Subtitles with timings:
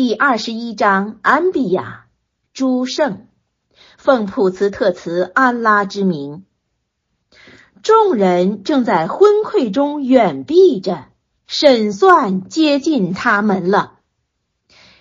[0.00, 2.06] 第二十一章安比亚
[2.52, 3.26] 诸圣，
[3.96, 6.44] 奉普茨特茨安拉之名，
[7.82, 11.06] 众人正在昏聩中远避着，
[11.48, 13.94] 审算接近他们了。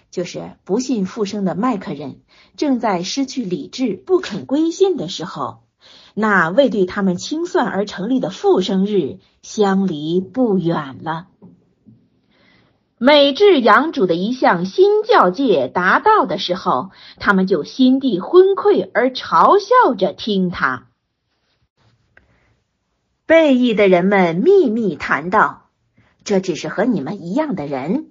[0.09, 2.21] 就是不信复生的麦克人
[2.55, 5.59] 正在失去理智、不肯归信的时候，
[6.15, 11.27] 那为对他们清算而成立的复生日相离不远了。
[12.99, 20.87] 美至养主的一项新教戒达到的时候，他们就心地昏聩而嘲笑着听他。
[23.27, 25.67] 背义的人们秘密谈道
[26.25, 28.07] ：“这只是和你们一样的人，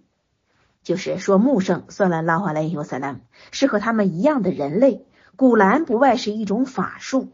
[0.85, 3.17] 就是说穆圣算了拉华莱尤萨拉
[3.51, 5.05] 是和他们一样的人类。
[5.35, 7.33] 古兰不外是一种法术，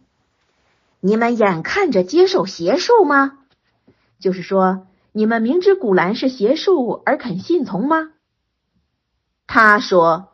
[1.00, 3.40] 你们眼看着接受邪术吗？
[4.18, 8.12] 就是说。”你们明知古兰是邪术而肯信从吗？
[9.46, 10.30] 他说：“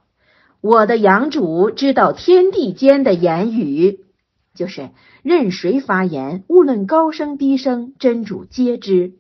[0.63, 4.07] 我的养主知道天地间的言语，
[4.55, 4.91] 就是
[5.23, 9.19] 任谁发言，无论高声低声，真主皆知。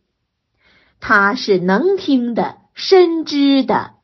[1.01, 3.95] 他是能听的，深知的。”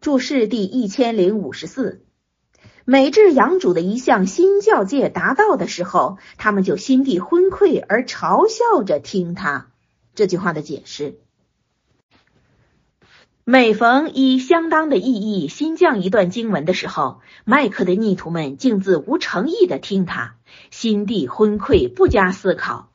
[0.00, 2.04] 注释第一千零五十四。
[2.90, 9.66] 美至养主的一项新教戒达到的时候，他们就心地昏聩而嘲笑着听他
[10.14, 11.18] 这句话的解释。
[13.44, 20.36] 每逢以相当的意义新降一段经文的时候，麦克的逆徒们竟自无诚意的听他，
[20.70, 22.90] 心地昏聩，不加思考。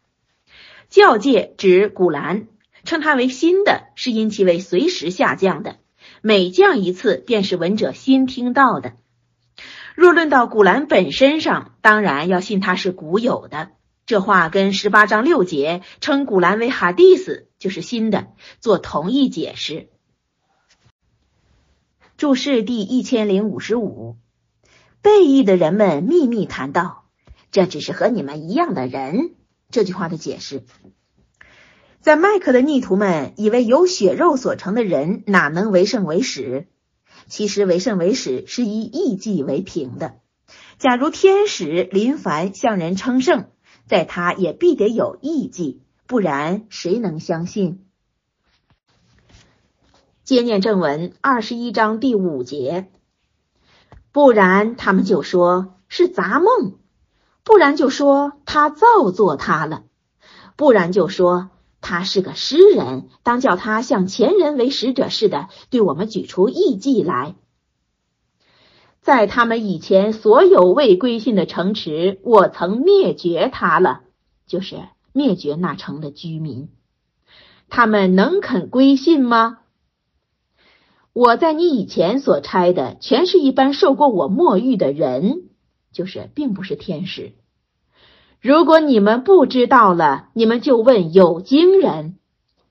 [0.90, 2.48] 教戒指古兰，
[2.84, 5.76] 称它为新的，是因其为随时下降的，
[6.24, 8.94] 每降一次，便是闻者新听到的。
[9.96, 13.72] 若论到古兰本身上，当然要信它是古有的。
[14.06, 18.28] 这话跟十八章六节称古兰为哈迪斯，就是新的，
[18.60, 19.90] 做同一解释。
[22.18, 24.18] 注释第一千零五十五，
[25.02, 27.06] 背义的人们秘密谈到，
[27.52, 29.36] 这只是和你们一样的人。
[29.70, 30.64] 这句话的解释，
[32.02, 36.68] 在麦克的逆徒们以为由血肉所成的人哪能为圣为使？
[37.28, 40.16] 其实为圣为使是以义迹为凭的。
[40.78, 43.46] 假如天使临凡向人称圣，
[43.86, 47.86] 在他也必得有义迹，不然谁能相信？
[50.24, 52.90] 接念正文二十一章第五节，
[54.12, 56.78] 不然他们就说是杂梦，
[57.44, 59.84] 不然就说他造作他了，
[60.56, 61.50] 不然就说。
[61.84, 67.36] 他是个诗人，当叫他像前人为使者似的，对我们举出异迹来。
[69.02, 74.04] 在他们以前所有未归信的城池，我曾灭绝他了，
[74.48, 74.78] 就是
[75.12, 76.70] 灭绝那城的居民。
[77.68, 79.60] 他们能肯归信吗？
[81.12, 85.50] 我在你以前所差的，全是一般受过我墨玉的人，
[85.92, 87.34] 就是并不是天使。
[88.44, 92.18] 如果你们不知道了，你们就问有经人，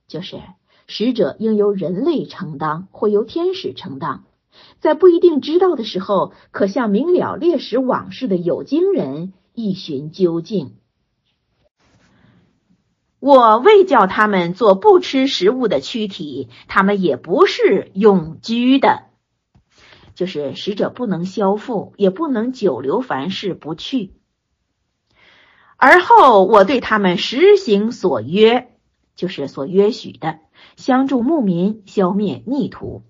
[0.07, 0.39] 就是
[0.87, 4.23] 使者应由人类承担，或由天使承担。
[4.81, 10.75] 在不一定知道的时候，可向明了历史往事的有经人一寻究竟。
[13.19, 19.05] 我未叫他们做不吃食物的躯体，他们也不是永居的，
[20.15, 24.11] 就是使者不能消复，也不能久留凡事不去。
[25.85, 28.69] 而后我对他们实行所约，
[29.17, 30.39] 就是所约许的，
[30.77, 33.03] 相助牧民，消灭逆徒。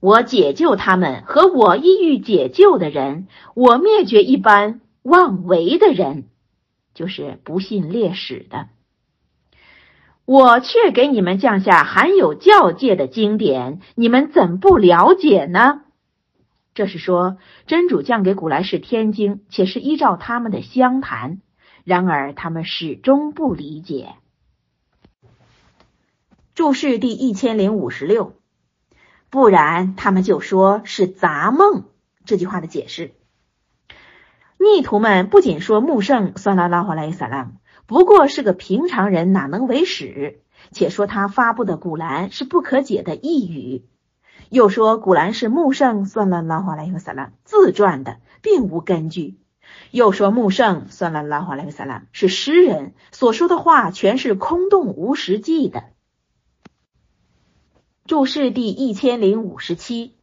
[0.00, 6.30] 我解救他们和我意欲解救的人，我灭绝一般妄为的人，
[6.94, 8.68] 就是不信烈史的。
[10.24, 15.82] 我却给你们降下含有教戒的经典，你们怎不了解呢？
[16.74, 21.40] 这是说真主降给古来是天经，且是依照他们的相谈。
[21.84, 24.14] 然而他们始终不理解。
[26.54, 28.34] 注释第一千零五十六，
[29.30, 31.84] 不然他们就说是杂梦。
[32.24, 33.14] 这句话的解释，
[34.58, 37.54] 逆徒们不仅说穆圣算拉拉华莱萨拉姆
[37.86, 40.40] 不过是个平常人，哪能为使？
[40.70, 43.84] 且说他发布的古兰是不可解的异语。
[44.52, 49.38] 又说古兰是穆圣算拉拉华莱萨拉自传的，并无根据。
[49.90, 55.84] 又说穆圣算了拉华莱克萨拉是诗人所说的话，全是空洞无实际的。
[58.04, 60.16] 注释第一千零五十七，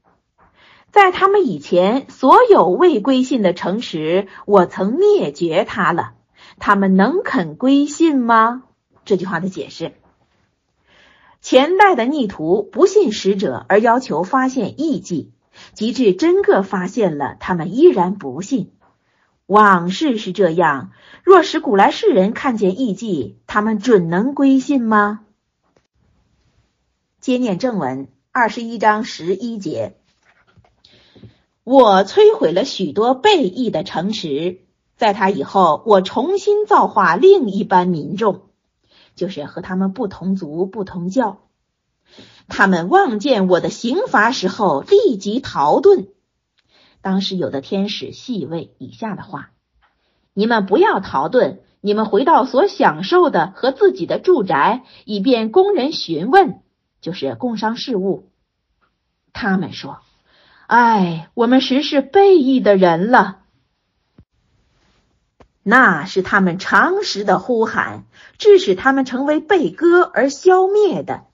[0.92, 6.14] 在他们以前所有未归信的城池，我曾灭绝他了。
[6.60, 8.62] 他们能肯归信吗？
[9.06, 9.94] 这句话的解释。
[11.50, 15.32] 前代的逆徒不信使者，而要求发现异迹，
[15.74, 18.74] 及至真个发现了，他们依然不信。
[19.48, 20.92] 往事是这样，
[21.24, 25.22] 若使古来世人看见异迹，他们准能归信吗？
[27.20, 29.96] 接念正文二十一章十一节。
[31.64, 34.60] 我摧毁了许多背义的城池，
[34.98, 38.49] 在他以后，我重新造化另一班民众，
[39.20, 41.42] 就是和他们不同族、不同教。
[42.48, 46.08] 他们望见我的刑罚时候，立即逃遁。
[47.02, 49.52] 当时有的天使细问以下的话
[50.34, 56.62] ：“你们不要逃遁，你们回到所享受的和自己的住宅，以便工人询问，
[57.02, 58.30] 就是工商事务。”
[59.34, 60.00] 他们说。
[60.68, 63.39] 哎，我们实是背义的人了。
[65.70, 68.06] 那是他们常识的呼喊，
[68.40, 71.26] 致使他们成为被割而消灭的。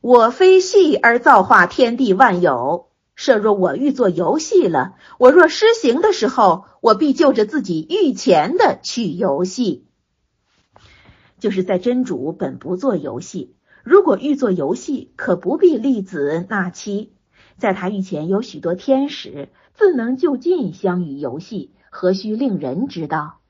[0.00, 9.84] 我非戏而造化天地万有，设若我欲做游戏了，我若施行的时候，我必就着自己御前的去游戏。
[11.40, 17.14] 就是在真主本不做游戏，如果欲做游戏，可不必立子纳妻。
[17.58, 23.40] 在他御前有许多天使，自能就近相与游戏，何须令人知道？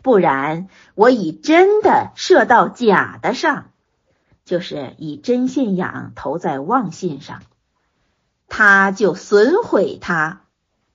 [0.00, 3.72] 不然，我以真的射到假的上，
[4.44, 7.42] 就是以真信仰投在妄信上，
[8.46, 10.42] 他就损毁他，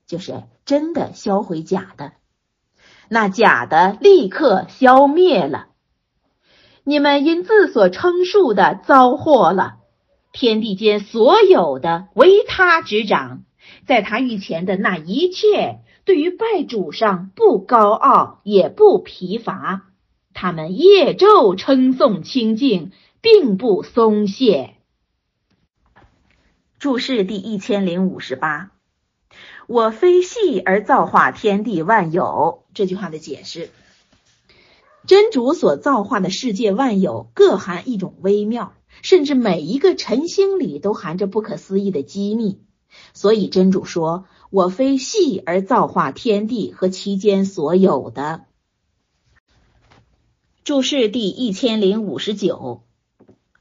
[0.06, 2.14] 就是真的销毁假的，
[3.10, 5.68] 那假的立刻消灭了。
[6.82, 9.76] 你们因自所称述的遭祸了。
[10.32, 13.44] 天地间所有的唯他执掌，
[13.86, 19.84] 在他御前的那一切，对于拜主上不高傲也不疲乏，
[20.34, 24.74] 他们夜昼称颂清净，并不松懈。
[26.78, 28.70] 注释第一千零五十八，
[29.66, 33.70] 我非细而造化天地万有这句话的解释，
[35.06, 38.72] 真主所造化的世界万有各含一种微妙。
[39.02, 42.62] 甚至每一个晨星里都含着不可思议的机密，
[43.14, 48.44] 所以真主说：“我非细而造化天地和其间所有的。”
[50.64, 52.82] 注释第一千零五十九，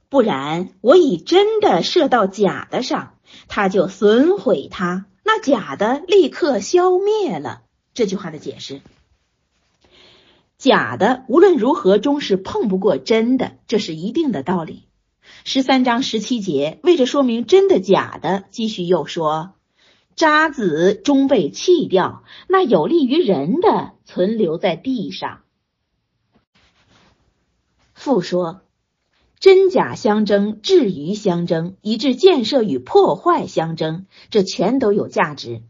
[0.09, 3.13] 不然我以真的射到假的上，
[3.47, 7.61] 他就损毁它，那假的立刻消灭了。
[7.93, 8.81] 这句话的解释：
[10.57, 14.84] 假的无论如何终是碰不过真的，这是一定的道理。
[15.43, 19.53] 十三章十七节，为着说明真的假的，继续又说：
[20.15, 25.41] 渣子终被弃掉，那有利于人的存留在地上。
[27.93, 28.61] 复说：
[29.39, 35.61] 真假相争，至于相争，以致建设与破坏相争，这全都有价值。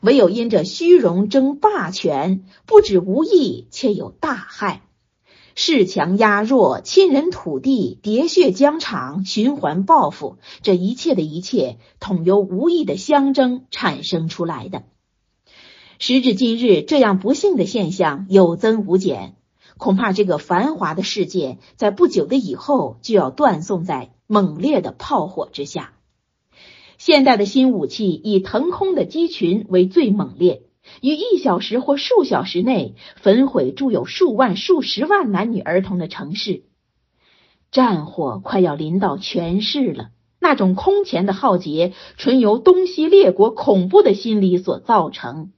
[0.00, 4.82] 唯有因着虚荣争霸权，不止无益，且有大害。
[5.62, 14.84] 恃强压弱，侵人土地，喋血疆场，循环报复，这一切的一切，统由无意的相争产生出来的。
[15.98, 19.34] 时至今日，这样不幸的现象有增无减，
[19.76, 25.92] 恐怕这个繁华的世界，在不久的以后就要断送在猛烈的炮火之下。
[26.96, 30.62] 现代的新武器以腾空的机群为最猛烈。
[31.00, 36.64] 于一小时或数小时内焚毁住有数万、数十万男女儿童的城市，
[37.70, 40.10] 战火快要临到全市了。
[40.42, 45.52] 那种空前的浩劫，纯由东西列国恐怖的心理所造成。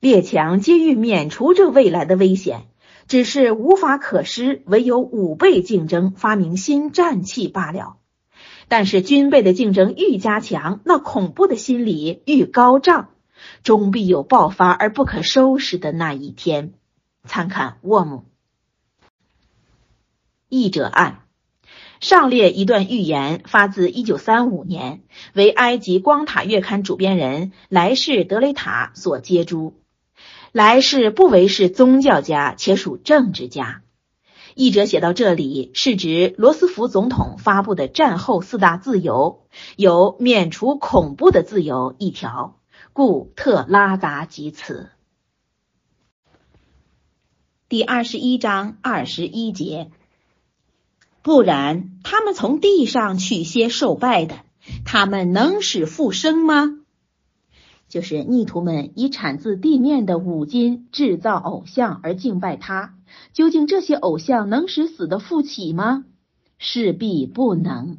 [0.00, 2.68] 列强皆欲免除这未来的危险，
[3.08, 7.97] 只是无法可施，唯有五倍竞争，发明新战器罢了。
[8.68, 13.10] 但是军备的竞争愈加强，那恐怖的心理愈高涨。
[13.62, 16.74] 终必有爆发而不可收拾的那一天。
[17.24, 18.24] 参看沃姆。
[20.48, 21.20] 译者按
[22.00, 25.02] 上列一段预言发自一九三五年，
[25.34, 29.74] 为埃及光塔月刊主编人莱士德雷塔所接诸。
[30.50, 33.82] 莱士不为是宗教家，且属政治家。
[34.58, 39.46] 译者写到这里，是指罗斯福总统发布的战后四大自由，
[39.76, 42.56] 有免除恐怖的自由一条。
[42.92, 44.88] 故特拉达及此。
[47.68, 49.92] 第二十一章二十一节，
[51.22, 54.40] 不然，他们从地上取些受拜的，
[54.84, 56.80] 他们能使复生吗？
[57.88, 62.97] 就是逆徒们以产自地面的五金制造偶像而敬拜他，
[63.32, 66.04] 究竟这些偶像能使死的复起吗？
[66.58, 67.98] 势必不能。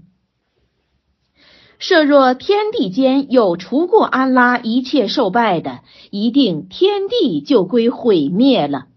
[1.78, 5.80] 设若天地间有除过安拉一切受拜的，
[6.12, 8.88] 一定天地就归毁灭了。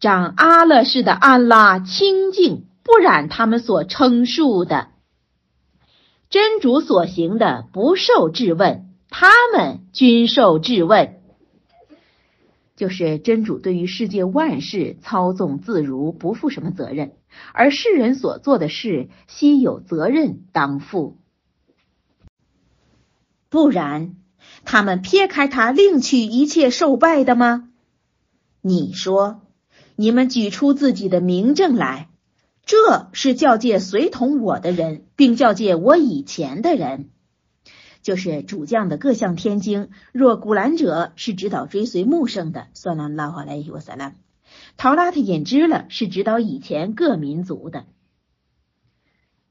[0.00, 4.88] 长阿勒氏的安拉清净，不染他们所称述的
[6.30, 11.19] 真主所行的，不受质问，他们均受质问。
[12.80, 17.12] 就是真主对于世界万事操纵自如，不负什么责任，
[17.52, 21.18] 而世人所做的事，悉有责任当负。
[23.50, 24.16] 不然，
[24.64, 27.68] 他们撇开他，另取一切受拜的吗？
[28.62, 29.42] 你说，
[29.94, 32.08] 你们举出自己的名证来，
[32.64, 37.10] 这是教诫随同我的人，并教诫我以前的人。
[38.02, 44.12] 就是主将的各项天经，若古兰者是指导追随穆圣的，算了拉话来一我算了。
[44.76, 47.84] 陶拉特引知了，是指导以前各民族的，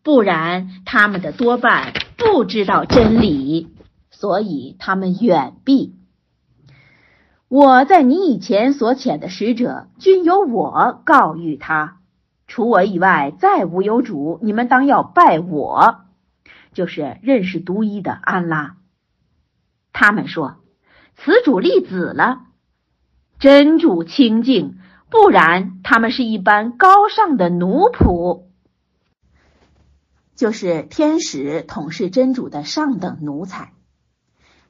[0.04, 3.70] 不然他们的多半不知道真理，
[4.10, 5.96] 所以他们远避。
[7.48, 12.00] 我在你以前所遣的使者，均由我告谕他，
[12.46, 16.02] 除我以外再无有主，你们当要拜我。
[16.74, 18.78] 就是认识独一的安拉。
[19.92, 20.58] 他们说，
[21.16, 22.44] 此主立子了，
[23.40, 24.78] 真主清净，
[25.10, 28.44] 不然他们是一般高尚的奴仆，
[30.36, 33.74] 就是天使统是真主的上等奴才。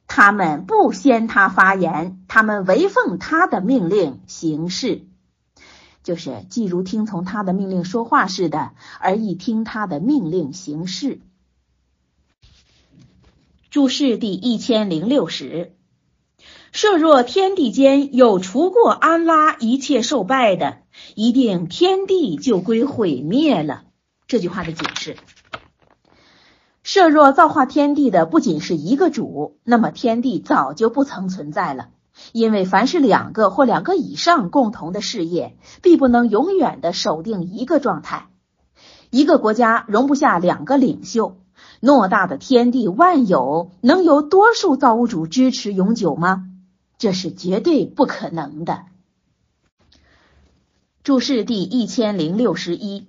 [0.08, 5.06] 他们不先他发言，他们违奉他的命令行事，
[6.02, 11.20] 就是既如听从他的命令说话似的，而一听他的命令行事。
[13.70, 15.76] 注释第一千零六十：
[16.72, 20.78] 设若天地间有除过安拉一切受拜的，
[21.14, 23.84] 一定天地就归毁灭了。
[24.26, 25.16] 这句话的解释：
[26.82, 31.90] 设若造化天地的不仅是一个主，那么天地早就不曾存在了。
[32.32, 38.30] 因为凡是两个或两个以上共同的事业，必不能永远的守定一个状态。
[39.10, 41.36] 一个国家容不下两个领袖。
[41.80, 46.46] 偌大的天地万有，能由多数造物主支持永久吗？
[46.98, 48.84] 这是绝对不可能的。
[51.02, 53.06] 注释第一千零六十一：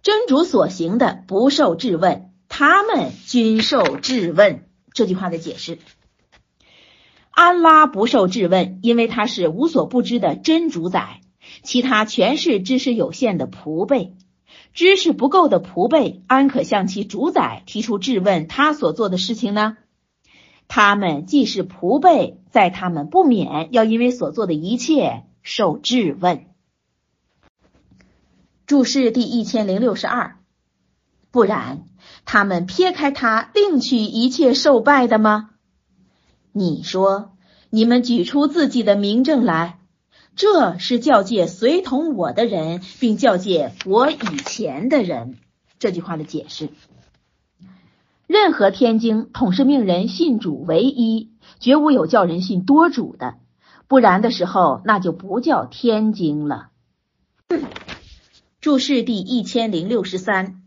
[0.00, 4.68] 真主所行的不受质问，他们均受质问。
[4.92, 5.80] 这句话的解释：
[7.30, 11.20] 安拉不受质问，因为他是无所不知的真主宰，
[11.64, 14.14] 其他全是知识有限的仆辈。
[14.74, 19.76] 知识不够的仆辈，安可向其主宰提出质问他所做的事情呢？
[20.66, 26.46] 他们既是仆辈，在他们不免要因为所做的一切受质问。
[28.66, 30.38] 注释第一千零六十二，
[31.30, 31.84] 不然
[32.24, 35.50] 他们撇开他，另取一切受拜的吗？
[36.50, 37.36] 你说，
[37.70, 39.78] 你们举出自己的名证来。
[40.36, 45.36] 这是教诫随同我的人，并教诫我以前的人。
[45.78, 46.70] 这句话的解释：
[48.26, 53.36] 任何天经统是命人信主唯一，绝无有叫人信多主的。
[53.86, 56.70] 不然的时候，那就不叫天经了。
[58.60, 60.62] 注释第一千零六十三。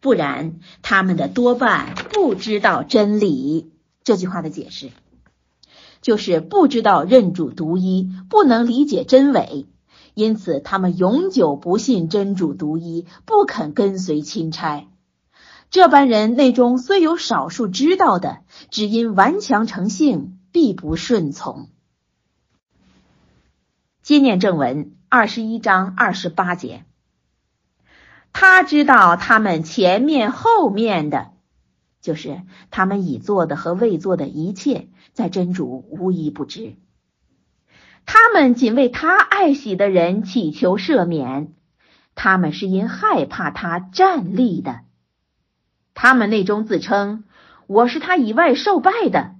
[0.00, 3.70] 不然，他们的多半不知道真理。
[4.02, 4.88] 这句话的解释。
[6.00, 9.66] 就是不知道认主独一，不能理解真伪，
[10.14, 14.86] 因此他们永久不信真主独一，不肯跟随钦差。
[15.70, 18.38] 这般人内中虽有少数知道的，
[18.70, 21.68] 只因顽强成性，必不顺从。
[24.02, 26.84] 纪念正文二十一章二十八节，
[28.32, 31.30] 他知道他们前面后面的。
[32.00, 36.76] 就是他们已做的和未做的一切，在真主无一不知。
[38.06, 41.52] 他们仅为他爱喜的人祈求赦免，
[42.14, 44.80] 他们是因害怕他站立的。
[45.94, 47.24] 他们内中自称
[47.66, 49.34] 我是他以外受拜的，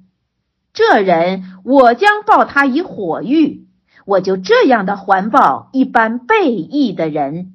[0.73, 3.67] 这人我将报他以火狱，
[4.05, 7.55] 我就这样的环抱一般背义的人。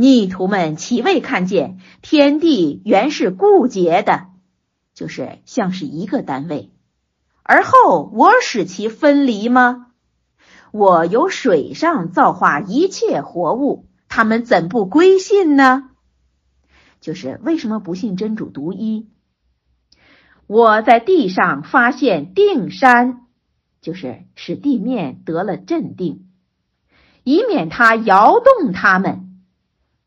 [0.00, 4.28] 逆徒们岂未看见天地原是固结的，
[4.94, 6.70] 就是像是一个单位，
[7.42, 9.88] 而后我使其分离吗？
[10.70, 15.90] 我由水上造化一切活物，他们怎不归信呢？
[17.00, 19.08] 就是为什么不信真主独一？
[20.46, 23.26] 我在地上发现定山，
[23.80, 26.28] 就是使地面得了镇定，
[27.24, 29.24] 以免它摇动他们。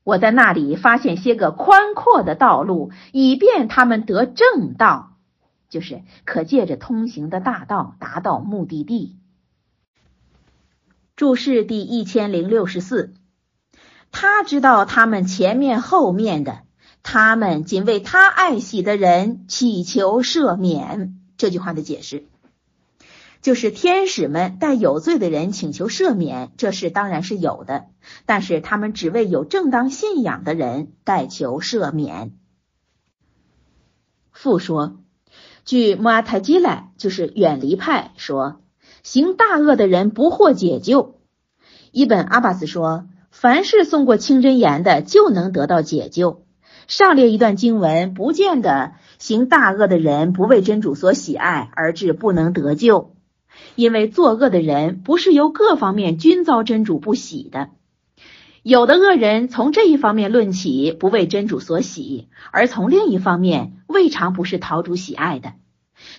[0.04, 5.18] 我在那里发现些个宽阔的道路，以便他们得正道，
[5.70, 9.18] 就是可借着通行的大道达到目的地。
[11.16, 13.14] 注释第一千零六十四，
[14.12, 16.64] 他知道他们前面后面的，
[17.04, 21.20] 他们仅为他爱喜的人祈求赦免。
[21.38, 22.31] 这句话的解释。
[23.42, 27.86] 就是天使们带有罪的人请求赦免，这事当然是有的，
[28.26, 32.34] 但是他们只为有正当信仰的人代求赦免。
[34.32, 35.00] 复说，
[35.66, 38.62] 据穆阿泰基来，就是远离派说，
[39.04, 41.20] 行大恶的人不获解救。
[41.92, 46.46] 伊本阿巴斯说，凡是送过清真言的，就能得到解救。
[46.88, 53.16] 上列一段经文，不见得行大恶的人不为真主所喜爱，而致不能得救。
[53.76, 57.70] 因为作恶的人不是由各方面均遭真主不喜的，
[58.64, 65.54] 有的恶人从这一方面论起不为真主所喜，而从另一方面未尝不是陶主喜爱的。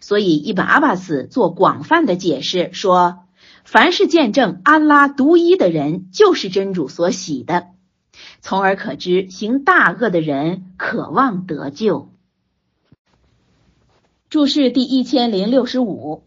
[0.01, 3.25] 所以一本阿巴斯做广泛的解释说，
[3.65, 7.67] 凡是见证安拉独一的人，就是真主所喜的。
[8.41, 12.11] 从而可知，行大恶的人渴望得救。
[14.31, 16.25] 注释第一千零六十五。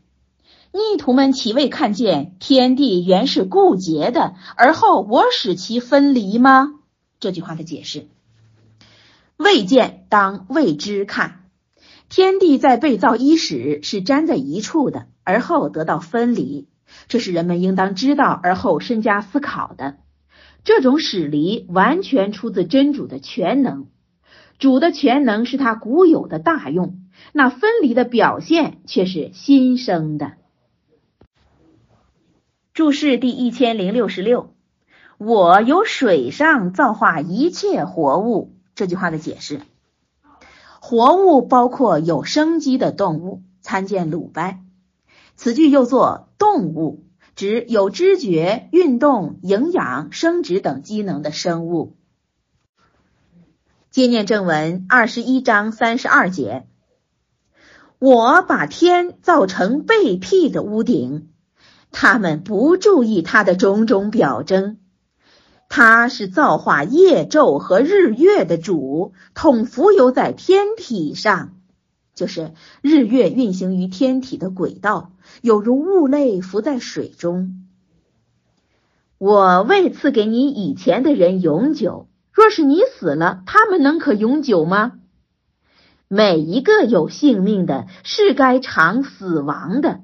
[0.75, 6.73] 逆徒们岂未看见天地原是固结的，而后我使其分离吗？
[7.21, 8.07] 这句话的解释：
[9.37, 11.45] 未见当未知看，
[12.09, 16.67] 天地在被造伊始是粘在一处的，而后得到分离，
[17.07, 19.95] 这是人们应当知道而后深加思考的。
[20.65, 23.87] 这种使离完全出自真主的全能，
[24.59, 26.99] 主的全能是他古有的大用，
[27.31, 30.33] 那分离的表现却是新生的。
[32.75, 34.53] 注释第一千零六十六，
[35.17, 38.53] 我由水上造化一切活物。
[38.75, 39.61] 这句话的解释，
[40.81, 44.65] 活物包括有生机的动物，参见鲁班。
[45.37, 47.05] 此句又作动物，
[47.37, 51.95] 指有知觉、运动、营养、生殖等机能的生物。
[53.89, 56.67] 接念正文二十一章三十二节，
[57.99, 61.29] 我把天造成被辟的屋顶。
[61.97, 64.79] 他们不注意他的种种表征，
[65.69, 71.53] 他是造化夜昼和日月的主，统浮游在天体上，
[72.13, 77.65] 就是日月运行于天体的轨道，有如物类浮在水中。
[79.17, 84.91] 我未赐给你以前的人永久，若是你死了，他们能可永久吗？
[86.09, 90.01] 每一个有性命的，是该尝死亡的。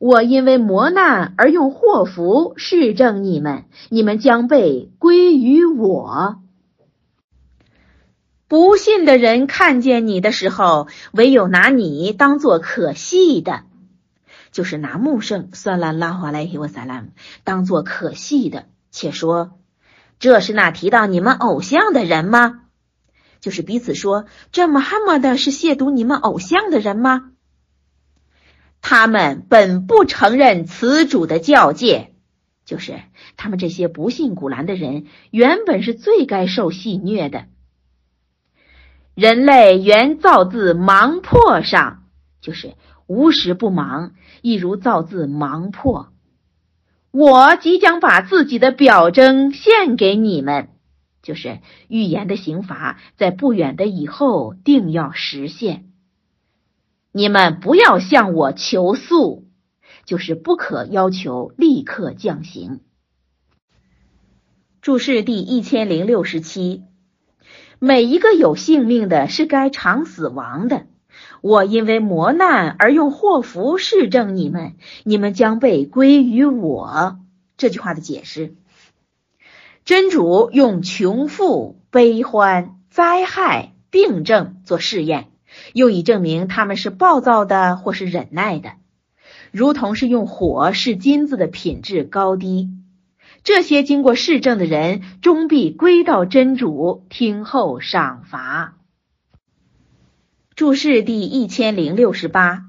[0.00, 6.40] 我因为磨难而用祸福示证你们，你们将被归于我。
[8.48, 13.64] 不信的人看见你的时候，唯有拿你当做可戏的，
[14.52, 17.04] 就是拿木圣算拉拉华莱希沃萨拉
[17.44, 19.58] 当做可戏的，且说
[20.18, 22.62] 这是那提到你们偶像的人吗？
[23.40, 27.32] 就是彼此说，这么哈默的是亵渎你们偶像的人吗？
[28.80, 32.12] 他们本不承认此主的教诫，
[32.64, 33.00] 就是
[33.36, 37.46] 他们这些不信古兰的人，原本是最该受戏虐的。
[39.14, 42.04] 人类原造自盲破上，
[42.40, 42.74] 就是
[43.06, 46.12] 无时不忙，亦如造自盲破。
[47.10, 50.70] 我即将把自己的表征献给你们，
[51.22, 55.89] 就是预言的刑罚，在不远的以后定要实现。
[57.12, 59.48] 你们不要向我求速，
[60.04, 62.80] 就是不可要求立刻降刑。
[64.80, 66.84] 注释第一千零六十七，
[67.80, 70.86] 每一个有性命的是该尝死亡的。
[71.42, 77.18] 我因为磨难而用祸福示证你们，你们将被归于我。
[77.56, 78.54] 这句话的解释，
[79.84, 85.29] 真主用穷富、悲欢、灾害、病症做试验。
[85.72, 88.72] 又以证明他们是暴躁的或是忍耐的，
[89.50, 92.70] 如同是用火试金子的品质高低。
[93.42, 98.76] 这些经过试证的人，终必归到真主听候赏罚。
[100.54, 102.64] 注释第一千零六十八：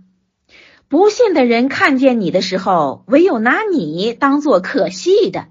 [0.88, 5.50] 不信的人看见你的时候，唯有拿你当做可戏的。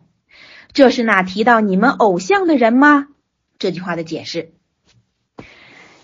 [0.73, 3.09] 这是那提到你们偶像的人吗？
[3.59, 4.55] 这句话的解释。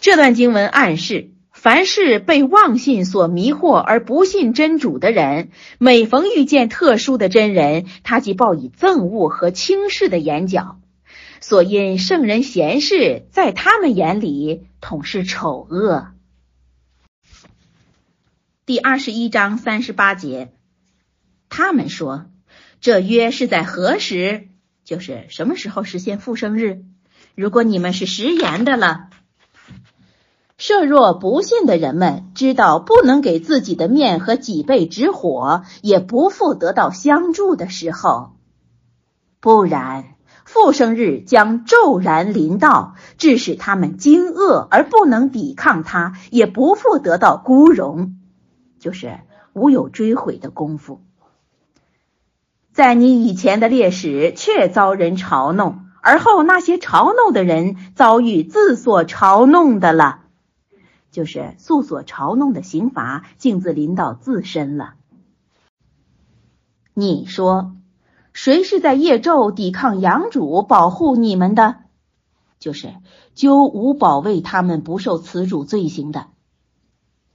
[0.02, 1.30] 这段经文暗示。
[1.66, 10.78] 凡是被妄信所迷惑而不信真主的人，每逢遇见特殊的真人，他即报以憎恶和轻视的眼角。
[11.40, 16.06] 所因圣人贤士在他们眼里统是丑恶。
[18.64, 20.52] 第二十一章三十八节，
[21.48, 22.26] 他们说
[22.80, 24.46] ：“这约是在何时？
[24.84, 26.84] 就是什么时候实现复生日？
[27.34, 29.10] 如果你们是食言的了。”
[30.58, 38.32] 设若不信的人们知道不能给自己的面和脊背之火，也不复得到相助的时候，
[39.38, 40.14] 不然
[40.46, 48.16] 复生日将骤然临到，致使他们惊愕而不能抵抗他，也不复得到孤荣，
[48.80, 49.18] 就是
[49.52, 51.02] 无有追悔的功夫。
[52.72, 60.20] 在你以前的烈士却遭人嘲弄，而后那些嘲弄的人遭遇自所嘲弄的了。
[61.16, 64.96] 就是素所嘲弄的刑罚，竟自临到自身了。
[66.92, 67.74] 你说，
[68.34, 71.76] 谁是在夜昼抵抗阳主，保护你们的？
[72.58, 72.92] 就是
[73.34, 76.26] 究无保卫他们不受此主罪行的，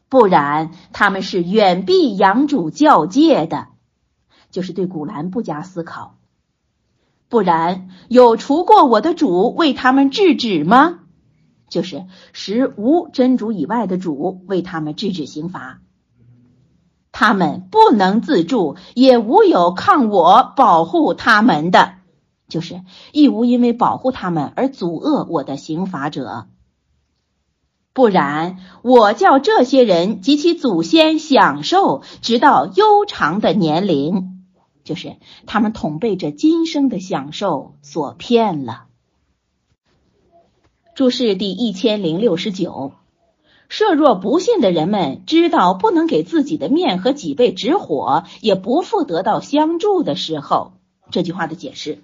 [0.09, 3.69] 不然他们是远避阳主教戒的，
[4.51, 6.19] 就是对古兰不加思考。
[7.29, 10.99] 不然有除过我的主为他们制止吗？
[11.71, 15.79] 就是使无真主以外的主为他们制止刑罚，
[17.13, 21.93] 他们不能自助，也无有抗我保护他们的，
[22.49, 22.81] 就是
[23.13, 26.47] 亦无因为保护他们而阻遏我的刑罚者。
[27.93, 34.43] 不然，我叫这些人及其祖先享受直到悠长的年龄，
[34.83, 38.87] 就是他们统被这今生的享受所骗了。
[40.93, 42.91] 注释第一千零六十九：
[43.69, 50.73] 设若不信的人们知道不能给自己的面和脊背止火，也不复得到相助的时候，
[51.09, 51.99] 这句话的解释：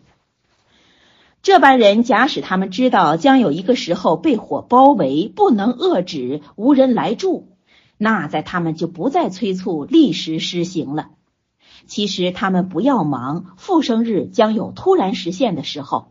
[1.44, 7.50] 这般人假使他们知道将有一个时候被火包围，不能遏止，无人来助，
[7.98, 11.10] 那在他们就不再催促立时施行了。
[11.88, 16.08] 其实他们不要忙，复生日将有突然实现的时候。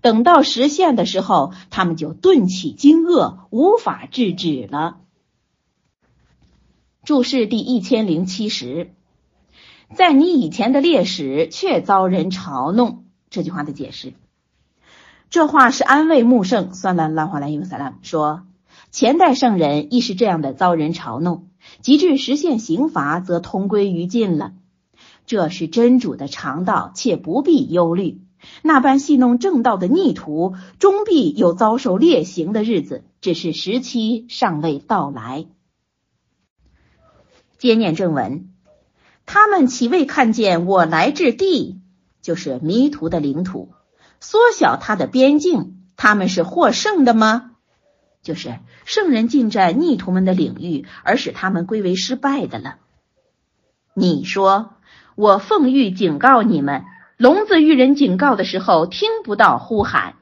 [0.00, 4.98] 等到实现的时候，他们就顿起惊愕，无法制止了。
[7.04, 8.92] 注释第一千零七十，
[9.94, 13.04] 在你以前的烈士却遭人嘲弄。
[13.30, 14.12] 这句话的解释，
[15.30, 18.42] 这话是安慰穆圣算兰拉华兰尤萨拉说，
[18.90, 21.48] 前代圣人亦是这样的遭人嘲弄，
[21.80, 24.52] 及至实现刑罚，则同归于尽了。
[25.26, 28.20] 这是真主的常道，且不必忧虑。
[28.62, 35.46] 那般戏弄正道的逆徒，终必有遭受烈刑的日子，只是时期尚未到来。
[37.58, 38.50] 接念正文，
[39.26, 41.80] 他们岂未看见我来至地，
[42.22, 43.70] 就是迷途的领土，
[44.20, 45.76] 缩小它的边境？
[45.96, 47.50] 他们是获胜的吗？
[48.22, 52.76] 就是圣人进占逆徒们的领域，而使他们归为失败的了。
[53.94, 54.74] 你说，
[55.14, 56.84] 我奉谕警告你们。
[57.20, 60.14] 聋子遇人警告的时候，听不到呼喊。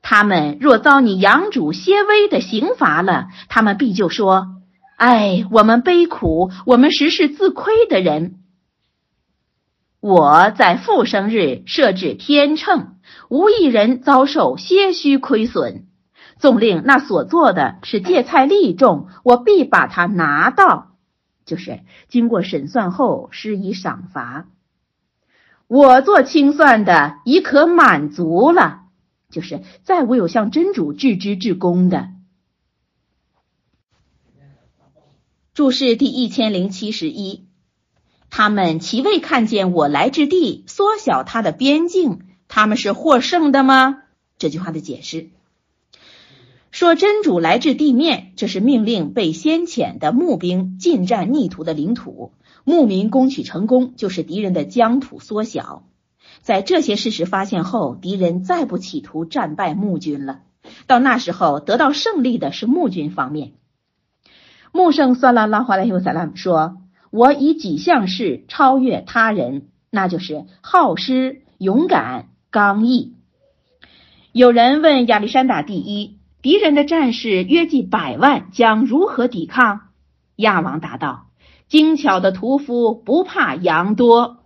[0.00, 4.46] 他们若遭你养主些微的刑罚了，他们必就说
[4.96, 8.36] ：“哎，我们悲苦，我们实是自亏的人。”
[10.00, 12.94] 我在复生日设置天秤，
[13.28, 15.84] 无一人遭受些许亏损。
[16.38, 20.92] 纵令那所做的是芥菜利重，我必把它拿到，
[21.44, 24.46] 就是经过审算后施以赏罚。
[25.66, 28.82] 我做清算的已可满足了，
[29.30, 32.10] 就是再无有向真主致知致功的。
[35.54, 37.46] 注释第一千零七十一，
[38.30, 42.20] 他们岂未看见我来之地缩小他的边境？
[42.48, 44.02] 他们是获胜的吗？
[44.38, 45.30] 这句话的解释
[46.70, 52.32] 说，真主来至地面，这是命令被先遣的募兵进占逆徒的领土。
[52.64, 55.84] 牧民攻取成功，就是敌人的疆土缩小。
[56.40, 60.40] 在这些事实发现后，敌人再不企图战败穆军了。
[60.86, 63.52] 到那时候，得到胜利的是穆军方面。
[64.72, 66.78] 穆圣算拉拉华莱尤萨拉姆说
[67.10, 73.14] ：“我以几项事超越他人，那就是好施、勇敢、刚毅。”
[74.32, 79.88] 有人问亚历山大第一：“敌人的战士约计百万，将如何抵抗？”
[80.36, 81.26] 亚王答道。
[81.72, 84.44] 精巧的屠夫不怕羊多。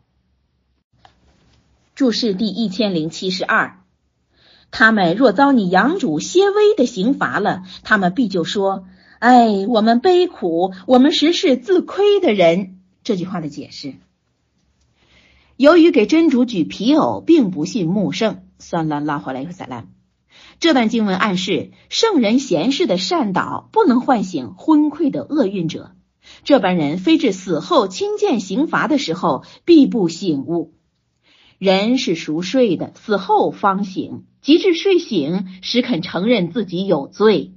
[1.97, 3.81] 注释第一千零七十二，
[4.71, 8.85] 他们若遭你养主些微的刑罚了，他们必就说
[9.19, 12.79] ：“哎，我们悲苦，我们实是自亏的人。
[13.03, 13.95] 这句话的解释，
[15.57, 19.89] 由于给真主举皮偶，并不信穆圣，算了，拉回来一个撒兰。
[20.61, 25.96] 这段经文暗示，圣人贤士的善导不能唤醒昏聩的厄运者，
[26.45, 30.75] 这般人非至死后亲见刑罚的时候，必不醒悟。
[31.59, 37.55] 人是熟睡的，死后方醒，及至睡醒，时肯承认自己有罪。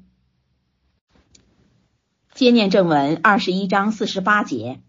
[2.34, 4.80] 接念正文二十一章四十八节，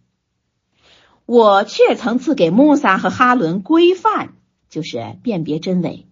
[1.26, 4.34] 我却曾赐给穆萨和哈伦规范，
[4.68, 6.06] 就是辨别真伪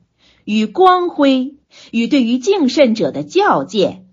[0.44, 1.54] 与光辉，
[1.92, 4.04] 与对于敬慎者的教诫。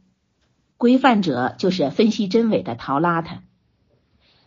[0.78, 3.38] 规范者就是分析真伪的陶拉特。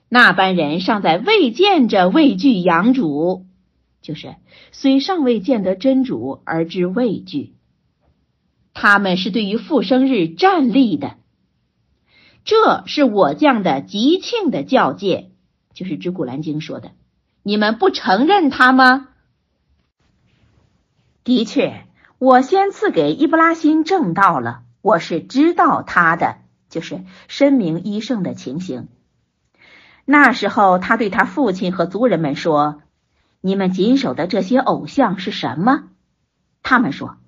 [0.09, 3.47] 那般人尚在未见着畏惧养主，
[4.01, 4.37] 就是
[4.73, 7.55] 虽尚未见得真主而知畏惧。
[8.73, 11.17] 他们是对于复生日站立的。
[12.45, 15.33] 这是我降的吉庆的教诫，
[15.75, 16.93] 就是指古兰经说的。
[17.43, 19.09] 你们不承认他吗？
[21.25, 21.85] 的确，
[22.19, 24.63] 我先赐给伊布拉辛正道了。
[24.81, 26.37] 我是知道他的，
[26.71, 28.89] 就是申明医圣的情形。
[30.11, 32.81] 那时候，他对他父亲和族人们说
[33.43, 35.85] ：“你们谨守的这些偶像是什么？”
[36.65, 37.19] 他们说：“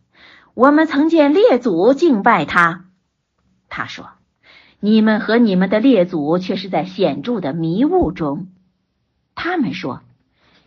[0.54, 2.86] 我们曾见列祖敬拜他。”
[3.68, 4.08] 他说。
[4.82, 8.48] 你们和你们的列祖却是在显著的迷雾中。
[9.34, 10.00] 他们说：“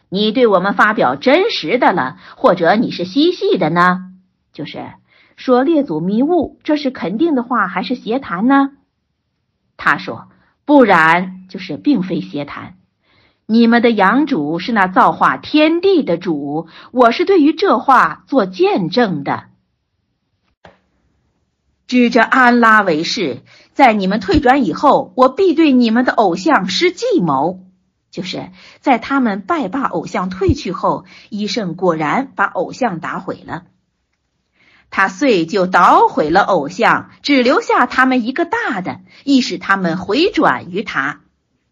[0.08, 4.14] 你对我们发表真实的了，或者你是嬉戏的呢？”
[4.54, 4.86] 就是
[5.36, 8.70] 说列祖迷雾，这是肯定的话还是邪谈呢？
[9.78, 10.28] 他说
[10.64, 12.76] ：“不然，就是并非邪谈。
[13.46, 19.46] 你们的养主是那造化天地的主，我是对于这话做见证的。”
[21.86, 23.42] 指着安拉为誓，
[23.74, 27.60] 在你们退转以后，我必对你们的偶像施计谋。
[28.10, 33.64] 就是在他们拜罢偶像退去后，医圣果然把偶像打毁了。
[34.92, 41.23] 他遂就捣毁了偶像，只留下他们一个大的，亦使他们回转于他。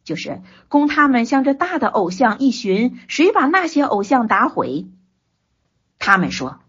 [0.04, 4.88] 就是供他们向这大的偶像一寻，谁把那些偶像打毁？
[6.00, 6.60] 他们说。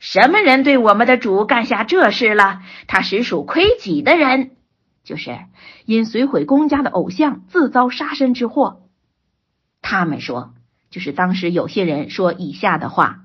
[0.00, 2.62] 什么人对我们的主干下这事了？
[2.86, 4.52] 他实属亏己的人，
[5.02, 5.36] 就是
[5.86, 8.82] 因损毁公家的偶像，自遭杀身之祸。
[9.82, 10.54] 他们说，
[10.90, 13.24] 就是当时有些人说以下的话：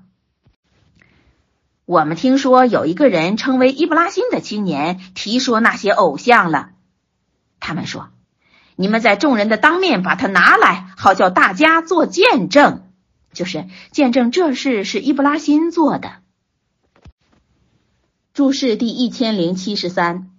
[1.84, 6.70] 我们听说有一个人称为伊布拉辛的青年提说那些偶像了。
[7.60, 8.08] 他们说，
[8.76, 12.82] 你们在众人的当面把它拿来，好叫大家做见证，
[13.32, 16.12] 就是见证这事是伊布拉辛做的。
[18.32, 20.30] 注释第一千零七十三，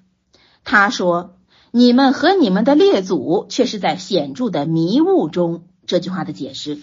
[0.65, 1.37] 他说
[1.71, 6.79] ：“你们和你们的列祖却是在显著的迷雾中。”这句话的解释，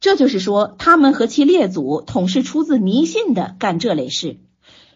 [0.00, 4.38] 这就是说，他们和其列祖统是出自迷信的干这类事，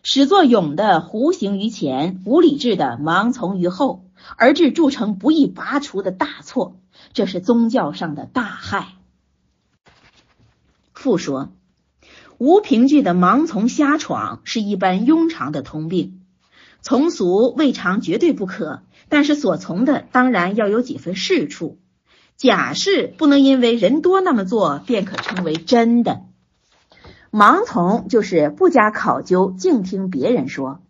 [0.03, 4.04] 始作俑的胡行于前，无理智的盲从于后，
[4.37, 6.77] 而致铸成不易拔除的大错。
[7.13, 8.89] 这是宗教上的大害。
[10.93, 11.53] 复说。
[12.37, 16.21] 无凭据的盲从瞎闯是一般庸常的通病，
[16.83, 21.79] 从俗未尝绝对不可，但是所从的当然要有几分是处。
[22.37, 26.23] 假事不能因为人多那么做便可称为真的。
[27.31, 30.81] 盲从就是不加考究，净听别人说，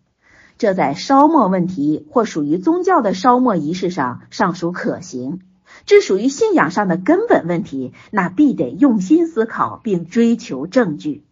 [0.56, 5.40] 这在烧墨问题或属于宗教的烧墨仪式上尚属可行，
[5.84, 11.24] 这属于信仰上的根本问题，那必得用心思考并追求证据。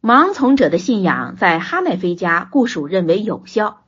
[0.00, 3.82] 盲从者的信仰在哈奈菲家固属认为有效。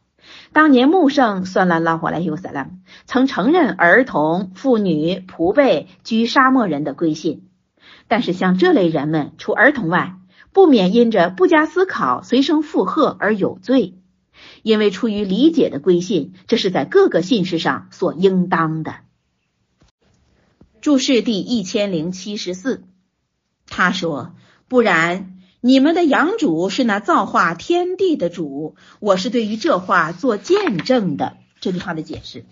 [0.52, 2.68] 当年穆圣算拉拉火莱尤萨拉
[3.06, 7.48] 曾承认儿童、妇女、仆辈居沙漠人的归信，
[8.08, 10.16] 但是像这类人们，除儿童外，
[10.52, 13.94] 不免因着不加思考随声附和而有罪，
[14.62, 18.96] 因为出于理解的归信，这是在各个信事上所应当的。
[20.80, 22.82] 注释第一千零七十四，
[23.66, 24.34] 他说
[24.68, 31.36] ：“不然。”你们的养主是那造化天地的主，我是对于这话做见证的。
[31.60, 32.44] 这句话的解释，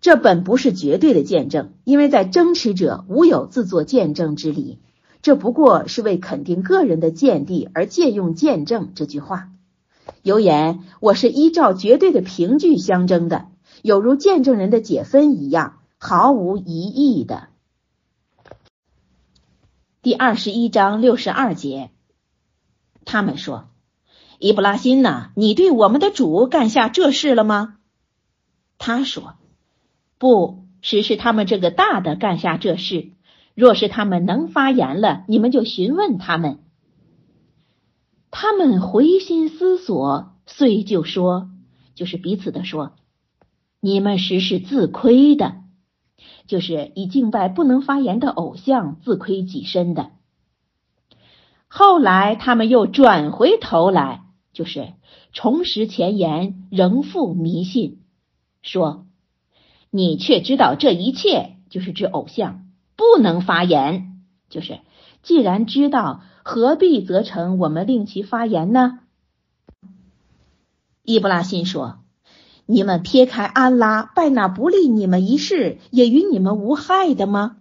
[0.00, 4.78] 这本不是绝对的见证，因为在争持者无有自作见证之理，
[5.22, 9.48] 这不过是为肯定个人的见地而借用见证这句话。
[10.22, 13.46] 有言我是依照绝对的凭据相争的，
[13.82, 17.48] 有如见证人的解分一样，毫无疑义的。
[20.02, 21.90] 第二十一章六十二节，
[23.04, 23.68] 他们说
[24.40, 27.76] ：“伊布拉辛呐，你对我们的主干下这事了吗？
[28.78, 29.34] 他说
[30.18, 33.11] ：“不，实是他们这个大的干下这事。
[33.54, 36.60] 若是他们能发言了，你们就询问他们。”
[38.30, 41.50] 他们回心思索，遂就说
[41.94, 42.94] ：“就是彼此的说，
[43.80, 45.56] 你们实是自亏的，
[46.46, 50.10] 就是以敬拜不能发言的偶像自亏己身的。”
[51.68, 54.20] 后来他们又转回头来。
[54.54, 54.92] 就是
[55.32, 58.02] 重拾前言，仍复迷信，
[58.60, 59.06] 说
[59.88, 62.66] 你却知道这一切，就是指偶像
[63.02, 64.20] 不能发言。
[64.48, 64.78] 就是
[65.22, 69.00] 既然知道，何必责成我们令其发言呢？
[71.02, 71.98] 伊布拉辛说
[72.66, 77.56] ：“你们撇开安拉拜那不利你们一事，也与你们无害的吗？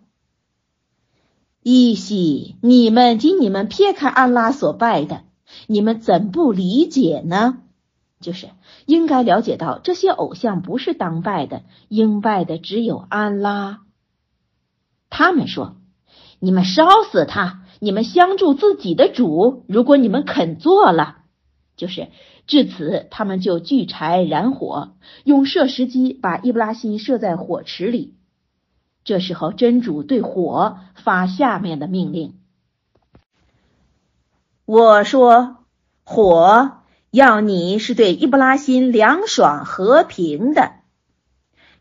[1.63, 5.23] 依稀你们及你们撇开安拉所拜的。”
[5.67, 7.57] 你们怎不理解呢？
[8.21, 8.49] 就是
[8.85, 13.81] 应该了解到，这些偶像不是当拜的，应拜的只有安拉。
[15.11, 15.75] 他们说
[16.39, 19.65] ：“你们烧死他，你们相助自己的主。
[19.67, 21.17] 如果你们肯做了，
[21.75, 22.07] 就是
[22.47, 24.93] 至此，他们就聚柴燃火，
[25.23, 28.15] 用射石机把伊布拉辛射在火池里。
[29.03, 32.39] 这时候，真主对火发下面的命令。”
[34.65, 35.57] 我说，
[36.05, 36.77] 火
[37.11, 40.71] 要你是对伊布拉辛凉爽和平的，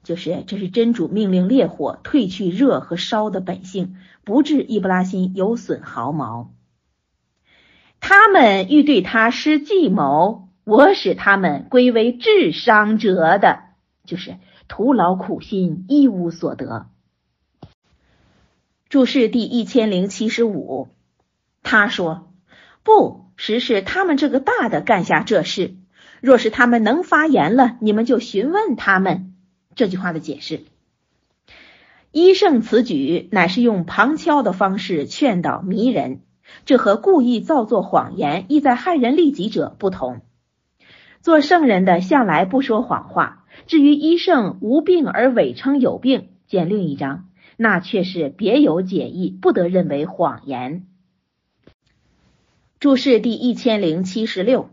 [0.03, 6.53] 就是这是真主命令烈火褪去热和烧的本性，不致伊布拉辛有损毫毛。
[8.01, 13.61] 他们欲对他施计谋，我使他们归为智商者的，
[14.05, 14.37] 就是
[14.69, 16.87] 徒劳苦心一无所得。
[18.89, 20.89] 注释第一千零七十五，
[21.63, 22.27] 他说。
[22.83, 25.75] 不，实是他们这个大的干下这事。
[26.23, 29.30] 若是他们能发言了，你们就询问他们。
[29.75, 30.65] 这句话的解释，
[32.11, 36.23] 医圣此举乃是用旁敲的方式劝导迷人，
[36.67, 40.23] 这和故意造作谎言意在害人利己者不同。
[41.23, 50.87] 做圣人的向来不说谎话，至于医圣无病而伪称有病，见另一章，那却是别有解意，不得认为谎言。
[52.81, 54.71] 注释第一千零七十六，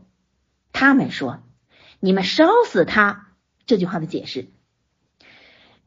[0.72, 1.40] 他们说
[2.00, 3.28] ：“你们烧死他。”
[3.68, 4.48] 这句话的解释，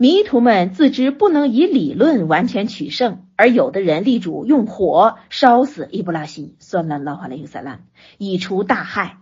[0.03, 7.85] 迷途们自知不能以理论完全取胜，而有的人力主用火烧死伊布拉辛，算了老话了，伊萨兰
[8.17, 9.19] 以除大害，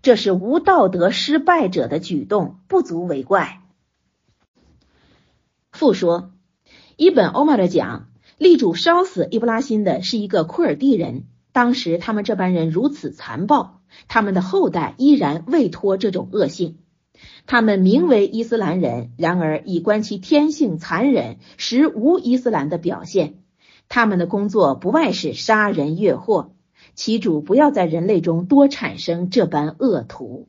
[0.00, 3.62] 这是无道德失败者的举动，不足为怪。
[5.72, 6.30] 复说，
[6.94, 8.06] 伊本欧玛的讲，
[8.38, 11.24] 力主烧死伊布拉辛的是一个库尔蒂人。
[11.50, 16.78] 当时他们这般人如此残暴，他们的后代依然未脱这种恶性。
[17.46, 23.42] 他们名为伊斯兰人，然而以观其天性残忍，实无伊斯兰的表现。
[23.88, 26.54] 他们的工作不外是杀人越货，
[26.94, 30.48] 其主不要在人类中多产生这般恶徒。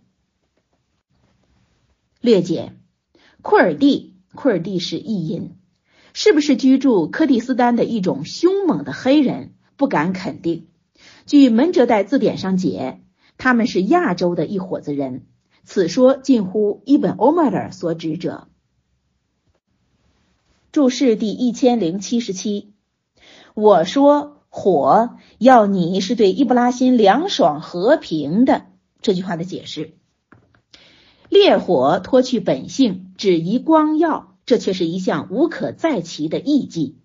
[2.22, 2.74] 略解：
[3.42, 5.58] 库尔蒂，库尔蒂是译音，
[6.14, 9.56] 是不是居住柯蒂斯丹的一种凶猛的黑人？
[9.76, 10.68] 不敢肯定。
[11.26, 13.02] 据门哲代字典上解，
[13.38, 15.26] 他们是亚洲的一伙子人。
[15.64, 18.48] 此说近乎伊本欧麦尔所指者。
[20.72, 22.74] 注释第一千零七十七，
[23.54, 28.66] 我说火要你是对伊布拉辛凉爽和平的
[29.02, 29.94] 这句话的解释。
[31.30, 36.98] 烈火脱去本性，只宜光耀，这却是一项无可再其的艺伎。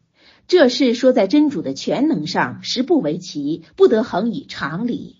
[0.46, 5.17] 这事说在真主的全能上，实不为奇，不得恒以常理。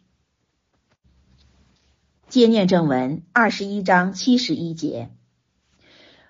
[2.29, 5.09] 接念正文二十一章七十一节，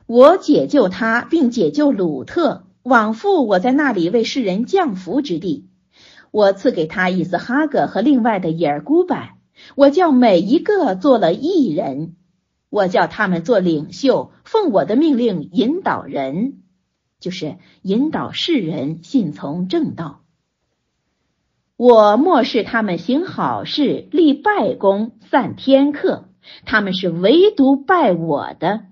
[0.07, 5.67] 我解救他，并解救鲁特，往复我在那里为世人降福之地。
[6.31, 9.31] 我赐给他伊斯哈格和另外的耶尔古柏，
[9.75, 12.15] 我叫每一个做了一人，
[12.71, 16.63] 我叫他们做领袖，奉我的命令引导人。
[17.19, 20.23] 就是引导世人信从正道。
[21.79, 26.24] 我漠视他们行好事、立拜功、散天课，
[26.66, 28.87] 他们是唯独拜我的。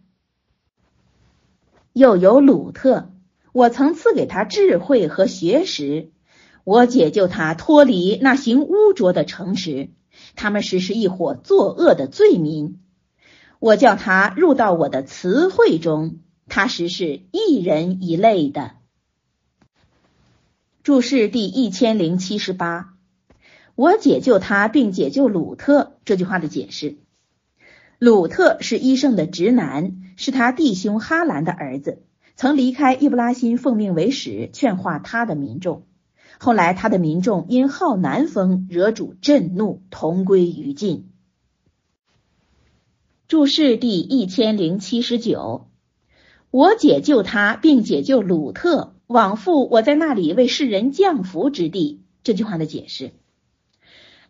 [1.93, 3.11] 又有鲁特，
[3.53, 6.13] 我曾赐给他智慧和学识，
[6.63, 9.91] 我解救他脱离那行污浊的城池，
[10.37, 12.79] 他们实是一伙作恶的罪民。
[13.59, 16.21] 我叫他入到我的词汇中。
[16.47, 18.75] 他实是一人一类的。
[20.87, 22.95] 注释第一千零七十八，
[23.75, 26.99] 我解救他并解救鲁特这句话的解释。
[27.99, 32.05] 鲁特是医圣的侄男，是他弟兄哈兰的儿子，
[32.37, 35.89] 曾离开伊布拉辛奉命为使，劝化他的民众。
[36.39, 41.11] 后来他的民众因好南风，惹主震怒，同归于尽。
[43.27, 45.69] 注释第一千零七十九，
[46.53, 52.03] 我解救他并解救鲁特，往复我在那里为世人降福之地。
[52.23, 53.13] 这句话的解释，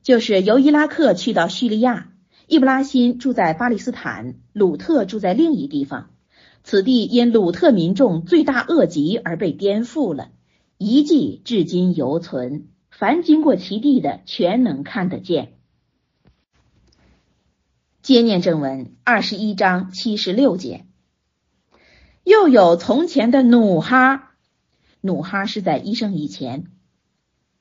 [0.03, 2.13] 就是由伊拉克去到叙利亚。
[2.47, 6.11] 易布拉欣住在巴勒斯坦，鲁特住在另一地方。
[6.63, 10.31] 此地因鲁特民众罪大恶极而被颠覆了，
[10.79, 15.55] 遗迹至今犹存，凡经过其地的全能看得见。
[18.03, 20.85] 接念正文二十一章七十六节，
[22.23, 24.26] 又有从前的努哈，
[25.07, 26.65] 努哈是在医生以前，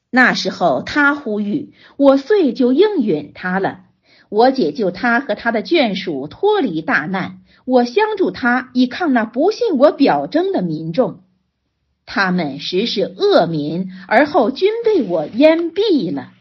[0.10, 3.84] 那时候他呼吁我，遂就应允他了。
[4.30, 11.22] 我解救他和他的眷属脱离大难，我相助他以抗那不信我表征的民众。
[12.08, 16.32] 他们实是恶民，而后均被我淹毙了。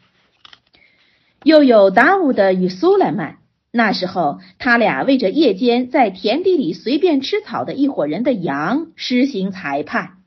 [1.43, 3.39] 又有达乌德与苏莱曼，
[3.71, 10.19] 那时候他俩为着夜间在田地里随便吃草的一伙人的羊施行裁判，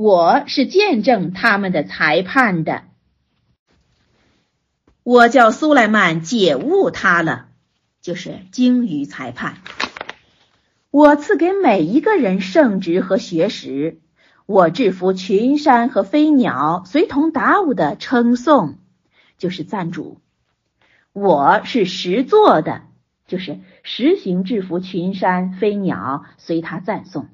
[0.00, 2.84] 我是见证他们的裁判的。
[5.02, 7.48] 我叫苏莱曼解悟他了，
[8.00, 9.56] 就是精于裁判。
[10.92, 13.98] 我赐给每一个人圣职和学识。
[14.46, 18.78] 我制服群山和飞鸟，随同达吾的称颂，
[19.36, 20.20] 就是赞主。
[21.12, 22.82] 我是实做的，
[23.26, 27.28] 就是实行制服群山飞鸟，随他赞颂。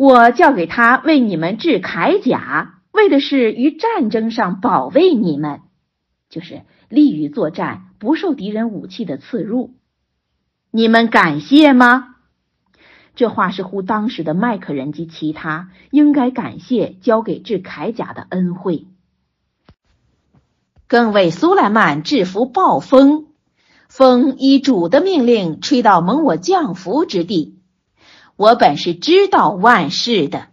[0.00, 5.60] 我教给他为你们制铠甲，为的是于战争上保卫你们。
[6.30, 9.74] 就是利于作战，不受敌人武器的刺入。
[10.70, 12.14] 你们感谢吗？
[13.14, 18.86] 这话是呼当时的麦克人及其他应该感谢交给制铠甲的恩惠，
[20.86, 23.26] 更为苏莱曼制服暴风，
[23.86, 27.59] 风依主的命令吹到蒙我降福之地。
[28.40, 30.46] 我本是知道万事的，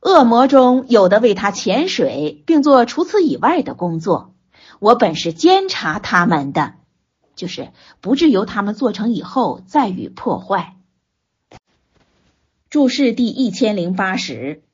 [0.00, 4.34] 恶魔中有的为他潜水，并做除此以外的工作。
[4.80, 6.74] 我本是监察他们的，
[7.36, 7.68] 就是
[8.00, 10.78] 不致由他们做成以后再予破坏。
[12.70, 14.64] 注释第一千零八十，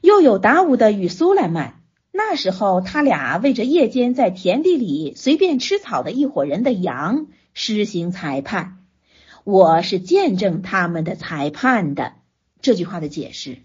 [0.00, 8.78] 又有达乌的与苏莱曼，那时候他俩为着夜间在田地里随便吃草的一伙人的羊施行裁判，
[9.44, 12.14] 我是见证他们的裁判的。
[12.62, 13.58] 这句话的解释。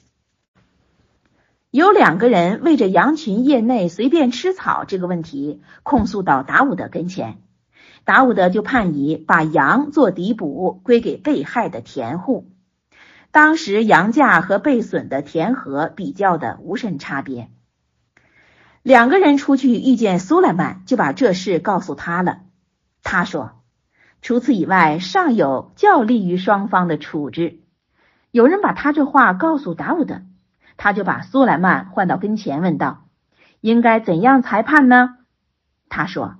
[1.71, 7.38] 有两个人为着羊群夜内随便吃草这个问题控诉到达伍德跟前，
[8.03, 12.51] 达伍德就判以把羊做抵补归给被害的田户。
[13.32, 17.49] 当时羊价和被损的田禾比较的无甚差别。
[18.82, 22.39] 两个人出去遇见苏莱曼，就把这事告诉他了。
[23.01, 23.51] 他说
[24.22, 27.59] ：“除此以外，尚有较利于双方的处置。”
[28.32, 30.22] 有人把他这话告诉达伍德。
[30.82, 33.05] 他就把苏莱曼唤到跟前，问道
[33.59, 35.17] ：“应该怎样裁判呢？”
[35.89, 36.38] 他说：“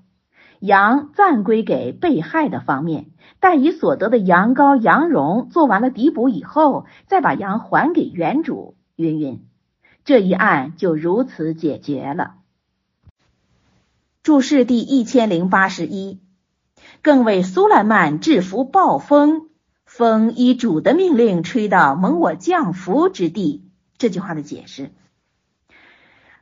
[0.62, 3.08] 羊暂归给被害的方面，
[3.42, 9.46] 待以所得的羊羔、羊绒做完了抵补以后，再把羊还给原主。”云云，
[10.06, 12.36] 这一案就如此解决了。
[14.24, 16.22] 注释第一千零八十一，
[17.02, 19.50] 更为苏莱曼制服暴风，
[19.86, 23.64] 风依主的命令吹到蒙我降福之地。
[23.98, 24.92] 这句话的解释：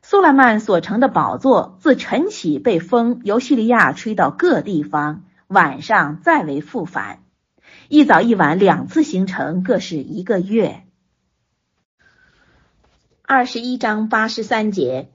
[0.02, 7.24] 苏莱曼所乘的宝座自晨起被风由叙利亚吹到各地方，晚上再为复返，
[7.90, 10.84] 一早一晚两次行程，各是一个月。
[13.24, 15.12] 二十一章八十三节，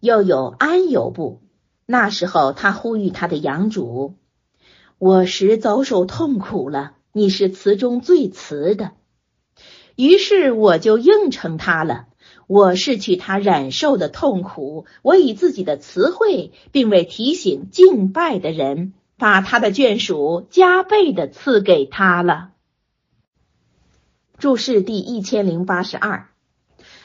[0.00, 1.40] 又有安有部，
[1.86, 4.16] 那时候他呼吁他的养主
[4.98, 8.92] ：“我时遭受痛苦了，你是词中最词的。”
[9.96, 12.06] 于是我就应承他了。
[12.46, 22.50] 我是去他忍受的痛苦，我以自己的词汇，并未提醒敬拜的人，把他的眷属加倍的赐给他了。
[24.38, 26.28] 注释第一千零八十二，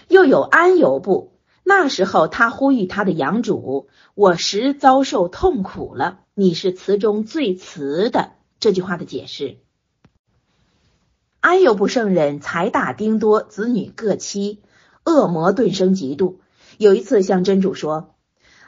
[0.08, 1.32] 又有安有部，
[1.64, 9.58] 那时候他呼吁他的养主：“我实遭受痛苦了。”你是词中最词的这句话的解释。
[11.42, 14.62] 安有不圣人财大丁多，子女各妻，
[15.04, 16.36] 恶魔顿生嫉妒。
[16.78, 18.16] 有一次向真主说：“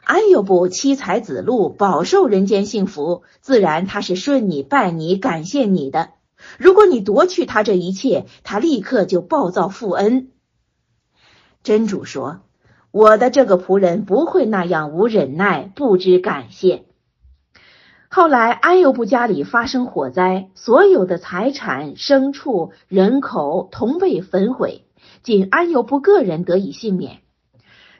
[0.03, 6.09] 安有不妻财子禄，饱受人间幸福，自然他是顺你、拜你、感谢你的。
[6.57, 10.31] 如果你夺去他这一切，他立刻就暴躁负恩。
[11.63, 12.41] 真主说
[12.91, 16.83] ：“我的这个仆人不会那样无忍耐，不知感谢。”
[18.15, 24.83] 后来安有部家里发生火灾，所有的财产、牲畜、人口同被焚毁，
[25.23, 27.21] 仅安有部个人得以幸免。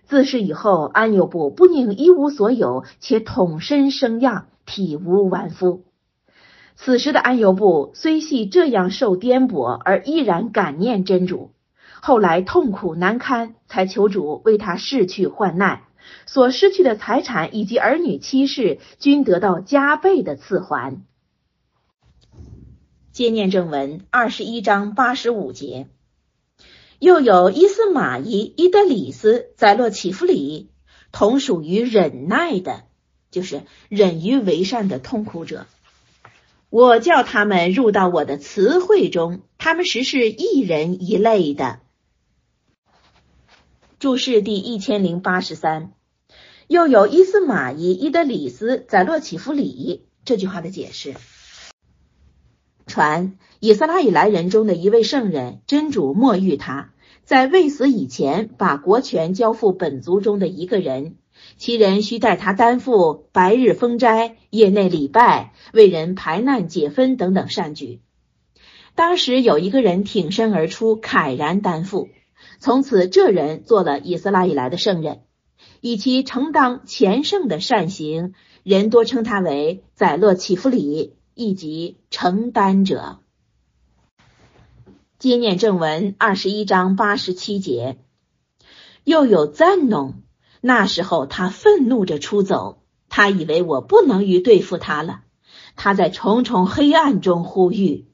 [0.03, 5.84] 自是以后，安有部不宁一无所有，且统身生样，体无完肤。
[6.76, 11.49] 此时的安有部虽系这样受颠簸，而依然感念真主。
[12.03, 15.82] 后来痛苦难堪，才求主为他逝去患难，
[16.26, 21.04] 所失去的财产以及儿女妻室均得到加倍的赐还。
[23.12, 25.88] 接念正文二十一章八十五节。
[26.99, 30.70] 又有伊斯玛仪、伊德里斯、宰洛祈夫里，
[31.12, 32.86] 同属于忍耐的，
[33.30, 35.66] 就是忍于为善的痛苦者。
[36.70, 41.82] 我叫他们入到我的词汇中，他们实是一人一类的。
[44.04, 45.93] 注释第一千零八十三。
[46.68, 51.14] 又有伊斯玛仪、伊德里斯、宰洛祈夫里这句话的解释。
[52.86, 56.91] 传以色列来人中的一位圣人，真主莫遇他。
[57.24, 61.16] 在未死以前，把国权交付本族中的一个人，
[61.56, 68.01] 其人需代他担负白日封斋、夜内礼拜、为人排难解纷等等善举。
[68.95, 72.10] 当时有一个人挺身而出，慨然担负。
[72.64, 75.24] 从此，这人做了以色列以来的圣人，
[75.82, 83.20] 以其承当前圣的善行，人多称他为宰勒祈夫里，亦即承担者。
[85.20, 87.97] 接念正文二十一章八十七节，
[89.03, 90.22] 又有赞农。
[90.61, 95.24] 那时候他愤怒着出走，他以为我不能于对付他了。
[95.76, 98.07] 他在重重黑暗中呼吁：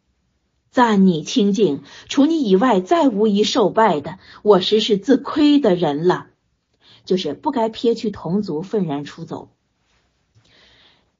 [0.71, 4.19] 赞你清净，除你以外再无一受拜的。
[4.43, 6.27] 我实是自亏的人了，
[7.05, 9.49] 就是不该撇去同族，愤然出走。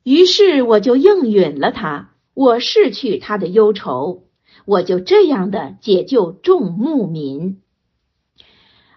[0.04, 4.24] 于是我就应允了他，我逝去他的忧愁。
[4.66, 7.62] 我就这样的解救众牧民。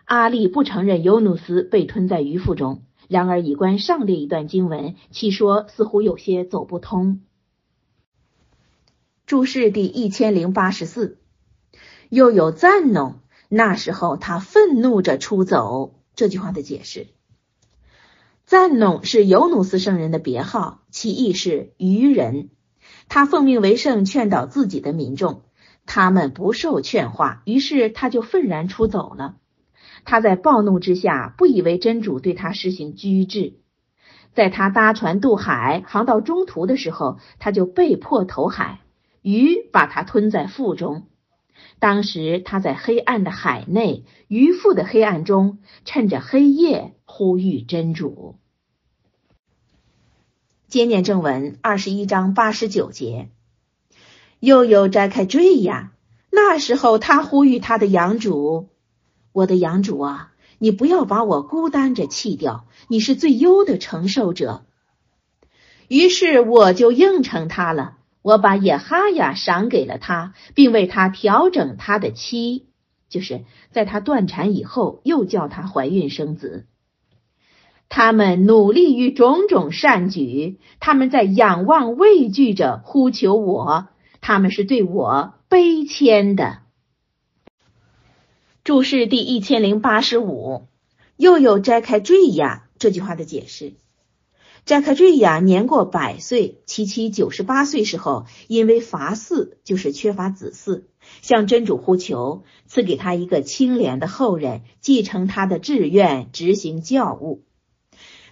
[0.04, 7.22] 阿力不承认尤努斯被吞在鱼腹中，然而以观上列一段经文，其说似乎有些走不通。
[9.26, 11.18] 注释第一千零八十四，
[12.08, 15.94] 又有赞农，那时候他愤怒着出走。
[16.14, 17.06] 这句话的解释：
[18.44, 22.50] 赞农是尤努斯圣人的别号，其意是愚人。
[23.08, 25.42] 他奉命为圣，劝导自己的民众。
[25.86, 29.36] 他们不受劝化，于是他就愤然出走了。
[30.04, 33.54] 他在暴怒之下，不以为真主对他实行拘制。
[34.34, 38.80] 在他搭船渡海，航到中途的时候，他就被迫投海，
[39.22, 41.06] 鱼把它吞在腹中。
[41.78, 48.36] 当时他在黑暗的海内，鱼腹的黑暗中，趁着黑夜呼吁真主。
[50.68, 53.30] 接念正文二十一章八十九节。
[54.38, 55.92] 又有摘开坠呀！
[56.28, 58.70] 那时候他呼吁他的养主
[59.30, 64.64] ：“我的养主啊，你不要把我孤单着弃掉，你是最优的承受者。”
[65.86, 72.66] 于是我就应承他了，我把野哈雅赏给了他，并为他调整他的妻，
[73.08, 76.66] 就是在他断产以后，又叫他怀孕生子。
[77.88, 83.88] 他们努力于种种善举，他们在仰望畏惧着呼求我。
[84.22, 86.60] 他们是对我悲谦的。
[88.62, 90.68] 注释第一千零八十五，
[91.16, 93.74] 又有摘开坠亚这句话的解释。
[94.64, 100.84] 扎克瑞亚年过百岁，其妻九十八岁时候，因为乏嗣，就是缺乏子嗣，
[101.20, 107.42] 向真主呼求，赐给他一个清廉的后人，继承他的志愿，执行教务。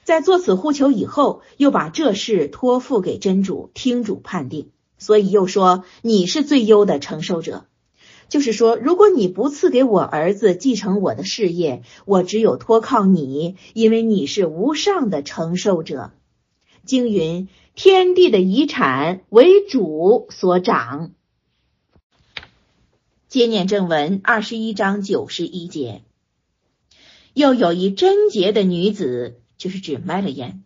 [0.05, 4.71] 在作此呼求以后，又把这事托付给真主，听主判定。
[4.99, 7.65] 所以又说你是最优的承受者，
[8.29, 16.13] 就是说，如果你不赐给我儿子继承我的事业，我只有托靠你，因为你是无上的承受者。
[16.91, 21.13] 经云：天地的遗产为主所掌。
[23.29, 26.03] 接念正文二十一章九十一节，
[27.33, 30.65] 又有一贞洁的女子，就是指卖了烟，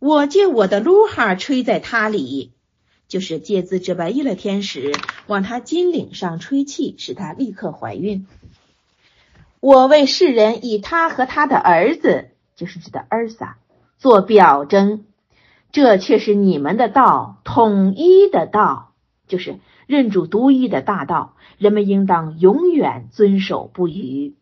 [0.00, 2.50] 我借我的卢哈吹在她里。
[3.06, 4.90] 就是借自这白衣的天使
[5.28, 8.26] 往他金领上吹气，使他立刻怀孕。
[9.60, 13.58] 我为世人以他和他的儿子，就是指的儿撒，
[13.98, 15.04] 做表征，
[15.74, 18.92] 这却是你们的道，统一的道，
[19.26, 19.58] 就是
[19.88, 21.34] 认主独一的大道。
[21.58, 24.36] 人们应当永远遵守不渝。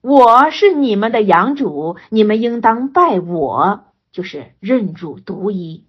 [0.00, 5.86] 我是你们的养主，你们应当拜我，就是认主独一。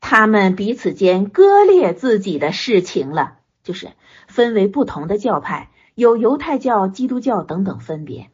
[0.00, 3.90] 他们彼此间割裂自己的事情了，就是
[4.28, 8.30] 分为不同的教派，有犹太教、基督教等等分别。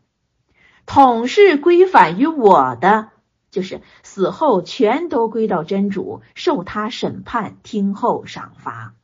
[0.86, 3.08] 统是归返于我的，
[3.50, 8.94] 就是死后全都归到真主，受他审判，听候赏罚。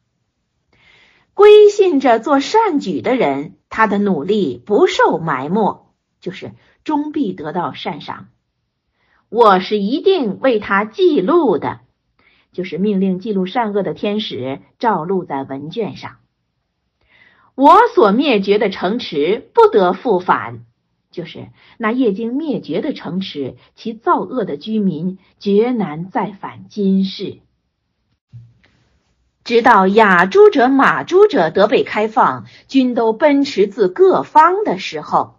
[1.35, 5.87] 归信着做善举的人，他的努力不受埋没，
[6.21, 8.29] 就是终必得到善赏。
[9.29, 11.81] 我是一定为他记录的，
[12.53, 16.19] 就是命令记录善恶的天使照录在文卷上。
[17.55, 20.65] 我所灭绝的城池不得复返，
[21.11, 21.49] 就是
[21.79, 27.39] 那业经灭绝的城池，其造恶的居民绝难再返今世。
[29.45, 35.37] 直到雅诸者、马诸者得被开放，均都奔驰自各方的时候，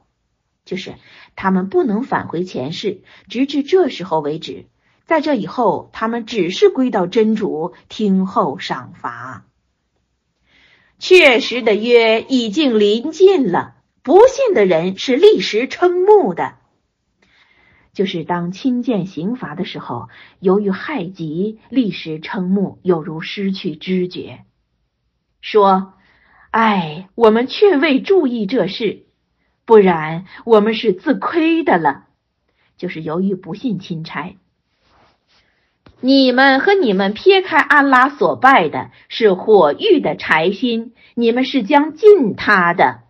[0.63, 0.95] 就是
[1.35, 4.65] 他们不能返回前世，直至这时候为止。
[5.05, 9.45] 在这以后，他们只是归到真主，听候赏罚。
[10.99, 13.75] 确实的约已经临近了，
[14.07, 16.53] 不信的人是立时瞠目的。
[17.91, 20.07] 就是当亲见刑罚的时候，
[20.39, 24.45] 由于害极，立时瞠目，有如失去知觉，
[25.41, 25.95] 说
[26.51, 29.03] ：“哎，我们却未注意这事，
[29.65, 32.05] 不然我们是自亏的了。”
[32.79, 34.37] 就是由于不信钦差，
[35.99, 43.01] 你们和你们撇开安拉所拜的是火狱的柴心，你们是将尽他的。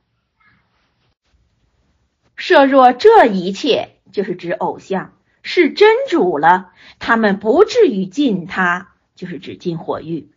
[2.37, 3.89] 设若这一切。
[4.09, 5.13] 就是指偶像
[5.43, 10.31] 是真主了，他们不至于进他，就是指进火狱。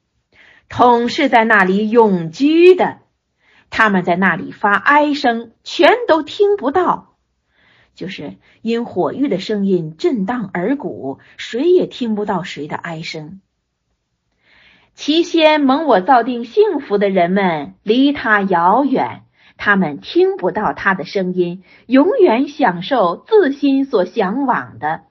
[0.68, 2.98] 统是在那里永居的，
[3.70, 7.14] 他们在那里发哀声，全都听不到，
[7.94, 13.40] 就是因火狱的声音震荡耳鼓，谁也听不到谁的哀声。
[14.94, 19.22] 其先蒙我造定幸福的人们，离他遥远。
[19.62, 25.02] 他们听不到他的声音，永远享受自心所向往的，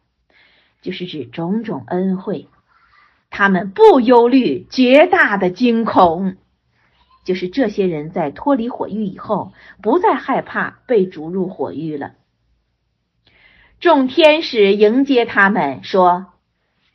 [0.81, 2.47] 就是指种种恩惠。
[3.29, 6.35] 他们不忧虑绝大的惊恐，
[7.25, 12.13] 就是这些人在脱离火狱以后，不再害怕被逐入火狱了。
[13.79, 16.33] 众天使迎接他们，说：“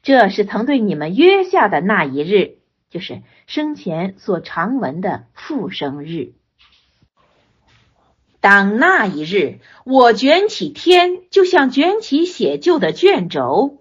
[0.02, 2.56] 这是曾对你们约下的那一日，
[2.90, 6.32] 就是生前所常闻的复生日。”
[8.44, 13.78] 当那一日，我卷起天，就像卷起写就的卷轴。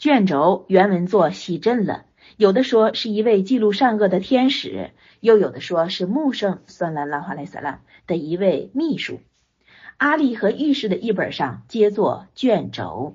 [0.00, 4.90] 卷轴原文作喜震了，有的说是一位记录善恶的天使，
[5.20, 9.20] 又有的说是木圣算兰拉华莱萨拉的一位秘书。
[9.96, 13.14] 阿利和浴室的译本上皆作卷轴，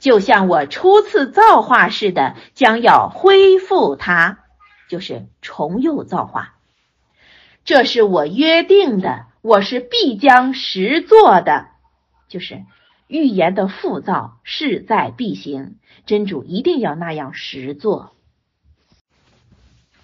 [0.00, 4.40] 就像我初次造化似的，将要恢复它，
[4.88, 6.56] 就是重又造化。
[7.70, 11.68] 这是我约定的，我是必将实做的，
[12.28, 12.64] 就是
[13.06, 18.10] 预言的复造势在必行，真主一定要那样实做。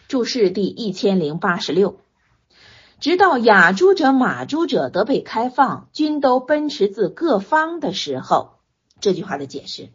[0.06, 1.98] 注释第一千零八十六，
[3.00, 8.60] 直到雅诸者、马诸者得被开放，均都奔驰自各方的时候，
[9.00, 9.88] 这句话的解释。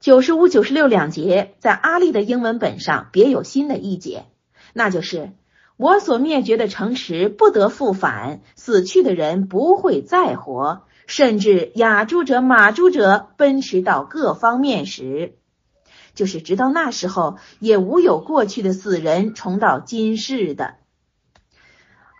[0.00, 4.24] 九十五、九十六两节在阿利的英文本上别有新的译解。
[4.76, 5.32] 那就是
[5.76, 15.36] 我所灭绝的城池不得复返，死去的人不会再活，甚至雅诸者、马诸者奔驰到各方面时，
[16.14, 20.74] 就是直到那时候也无有过去的死人重到今世的。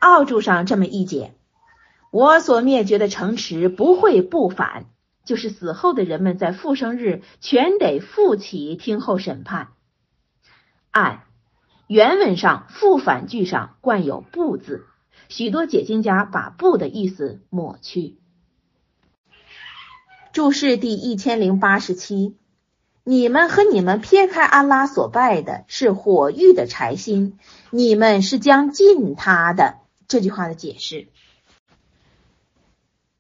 [0.01, 1.35] 奥注上这么一解：
[2.13, 4.87] 我所灭绝的城池不会不返，
[5.25, 9.69] 就是死后的人们在复生日全得复起，听候审判。
[10.93, 11.25] 按。
[11.87, 14.87] 原文上复反句上冠有“不”字，
[15.29, 18.17] 许多解经家把“不”的意思抹去。
[20.33, 22.37] 注释第一千零八十七：
[23.05, 29.77] 你们和你们撇开安拉所拜的是火狱的柴薪，你们是将禁他的。
[30.09, 31.09] 这句话的解释。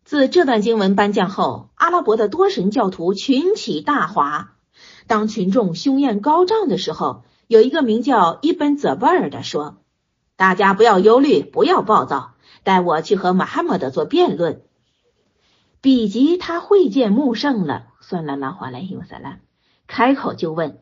[0.05, 4.55] 自这段经文颁降后，阿拉伯的多神教徒群起大哗。
[5.07, 7.25] 当群众凶焰高涨的时候。
[7.47, 9.79] 有一个名叫伊本泽贝尔的说
[10.37, 12.33] ：“大家不要忧虑，不要暴躁，
[12.63, 14.63] 带我去和马哈默德做辩论。
[15.81, 19.39] 比及他会见穆圣了，算了拉华莱伊萨拉，
[19.87, 20.79] 开口就问：“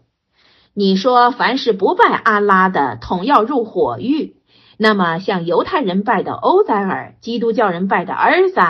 [0.74, 4.36] 你说凡是不拜阿拉的，统要入火狱。
[4.76, 8.60] 那么像犹太人拜的欧宰尔，基督教人拜的儿子，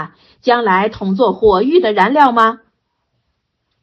[0.40, 2.60] 将来统做火狱的燃料吗？”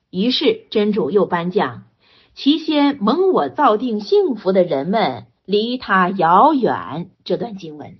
[0.10, 1.84] 于是真主又颁降
[2.42, 7.98] ：“其先蒙我造定幸福的人们，离他遥远。”这段经文。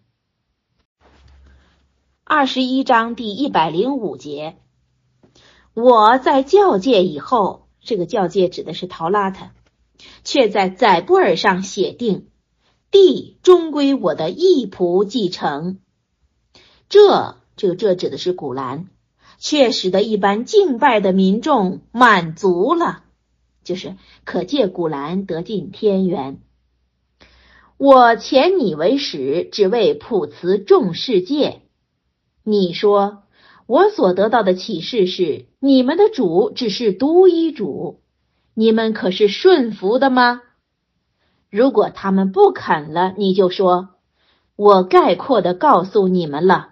[2.24, 4.56] 二十一章第一百零五节，
[5.74, 9.48] 我在教界以后，这个教界指的是陶拉特，
[10.24, 12.30] 却在宰布尔上写定，
[12.92, 15.80] 地终归我的义仆继承。
[16.88, 18.88] 这这个这指的是古兰，
[19.38, 23.04] 却使得一般敬拜的民众满足了，
[23.64, 23.96] 就是
[24.26, 26.40] 可借古兰得进天元。
[27.78, 31.62] 我遣你为使，只为普慈众世界。
[32.44, 33.24] 你说，
[33.68, 38.02] 我所得到的启示是，你们的主只是独一主，
[38.54, 40.42] 你们可是顺服的吗？
[41.50, 43.90] 如果他们不肯了，你就说，
[44.56, 46.72] 我概括的告诉你们了，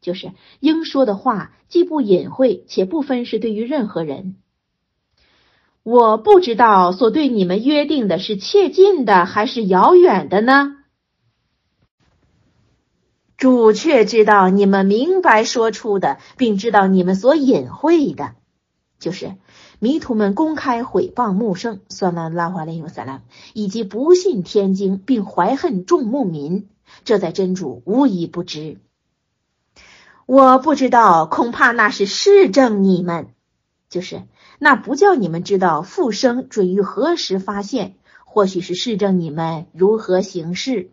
[0.00, 4.36] 就是应说的话，既不隐晦，且不分是对于任何人。
[5.90, 10.76] 我不知道所对你们约定的是切近的还是遥远的呢？
[13.36, 18.36] 主却知道你们明白说出的，并知道你们所隐晦的，
[19.00, 19.34] 就是
[19.80, 23.22] 迷途们公开毁谤穆圣，算了拉华林尤萨拉，
[23.52, 26.68] 以及不信天经并怀恨众牧民，
[27.04, 28.78] 这在真主无一不知。
[30.24, 33.34] 我不知道，恐怕那是示证你们，
[33.88, 34.22] 就是
[34.62, 40.90] 那不叫你们知道复生准于何时发现，或许是试证你们如何行事。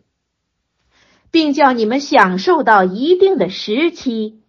[1.30, 4.42] 并叫你们享受到一定的时期。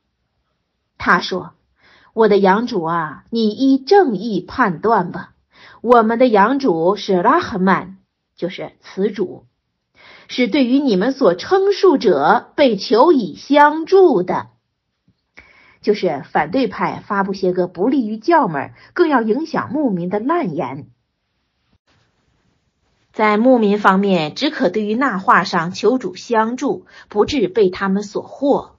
[0.97, 1.55] 他说
[2.15, 5.35] ：“我的养主啊，你依正义判断吧。
[5.83, 7.99] 我们的养主是拉赫曼，
[8.37, 9.45] 就是此主，
[10.29, 14.51] 是对于你们所称述者被求以相助的，
[15.81, 20.89] 就是反对派发布些个不利于教门，更要影响牧民的烂言。”
[23.13, 28.73] 在牧民方面，只可对于那话上求主相助，不致被他们所惑。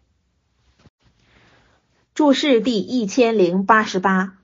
[2.13, 4.37] 注释第一千零八十八。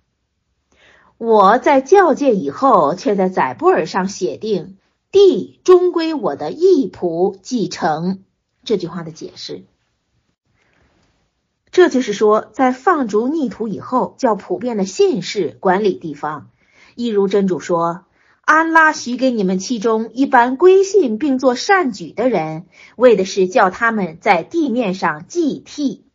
[1.17, 4.77] 我在教界以后，却在载布尔上写定
[5.11, 8.25] 地终归我的义仆继承。
[8.65, 9.63] 这句话的解释，
[11.75, 16.51] 这就是说，在放逐逆徒以后，较普遍的信士管理地方，
[16.95, 18.05] 一如真主说。
[18.39, 26.05] 安拉许给你们其中一般归信并做善举的人，为的是叫他们在地面上祭替。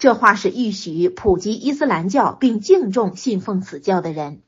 [0.00, 4.40] 这话是预许普及伊斯兰教并敬重信奉此教的人。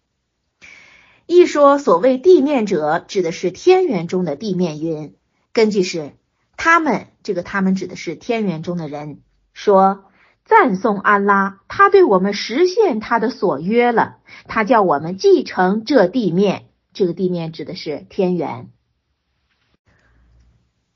[1.26, 5.14] 一说所谓地面者，指的是天元中的地面云。
[5.52, 6.14] 根据是
[6.56, 9.20] 他们这个他们指的是天元中的人
[9.52, 10.02] 说
[10.46, 16.68] 赞颂安拉，他对我们实现他的所约了，他叫我们继承这地面。
[16.92, 18.70] 这个地面指的是天元。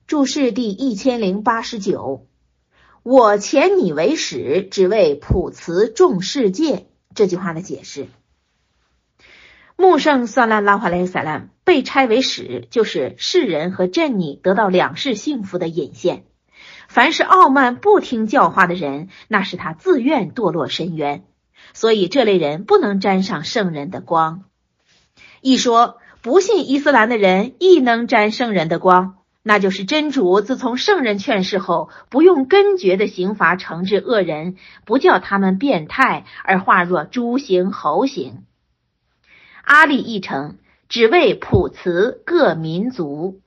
[0.07, 2.29] 注释第一千零八十九，
[3.03, 6.87] 我遣你为使，只为普慈众世界。
[7.13, 8.07] 这句话的解释，
[9.77, 16.25] 穆圣萨拉拉华莱萨拉被差为使，就是世人和朕尼得到两世幸福的引线。
[16.91, 21.23] 凡是傲慢不听教化的人，那是他自愿堕落深渊，
[21.73, 24.43] 所以这类人不能沾上圣人的光。
[25.41, 38.43] 一说不信伊斯兰的人亦能沾圣人的光，那就是真主自从圣人劝世后，不用根绝的刑罚惩治恶人，不叫他们变态，而化若猪形猴形。
[39.63, 43.41] 阿利一成，只为普慈各民族。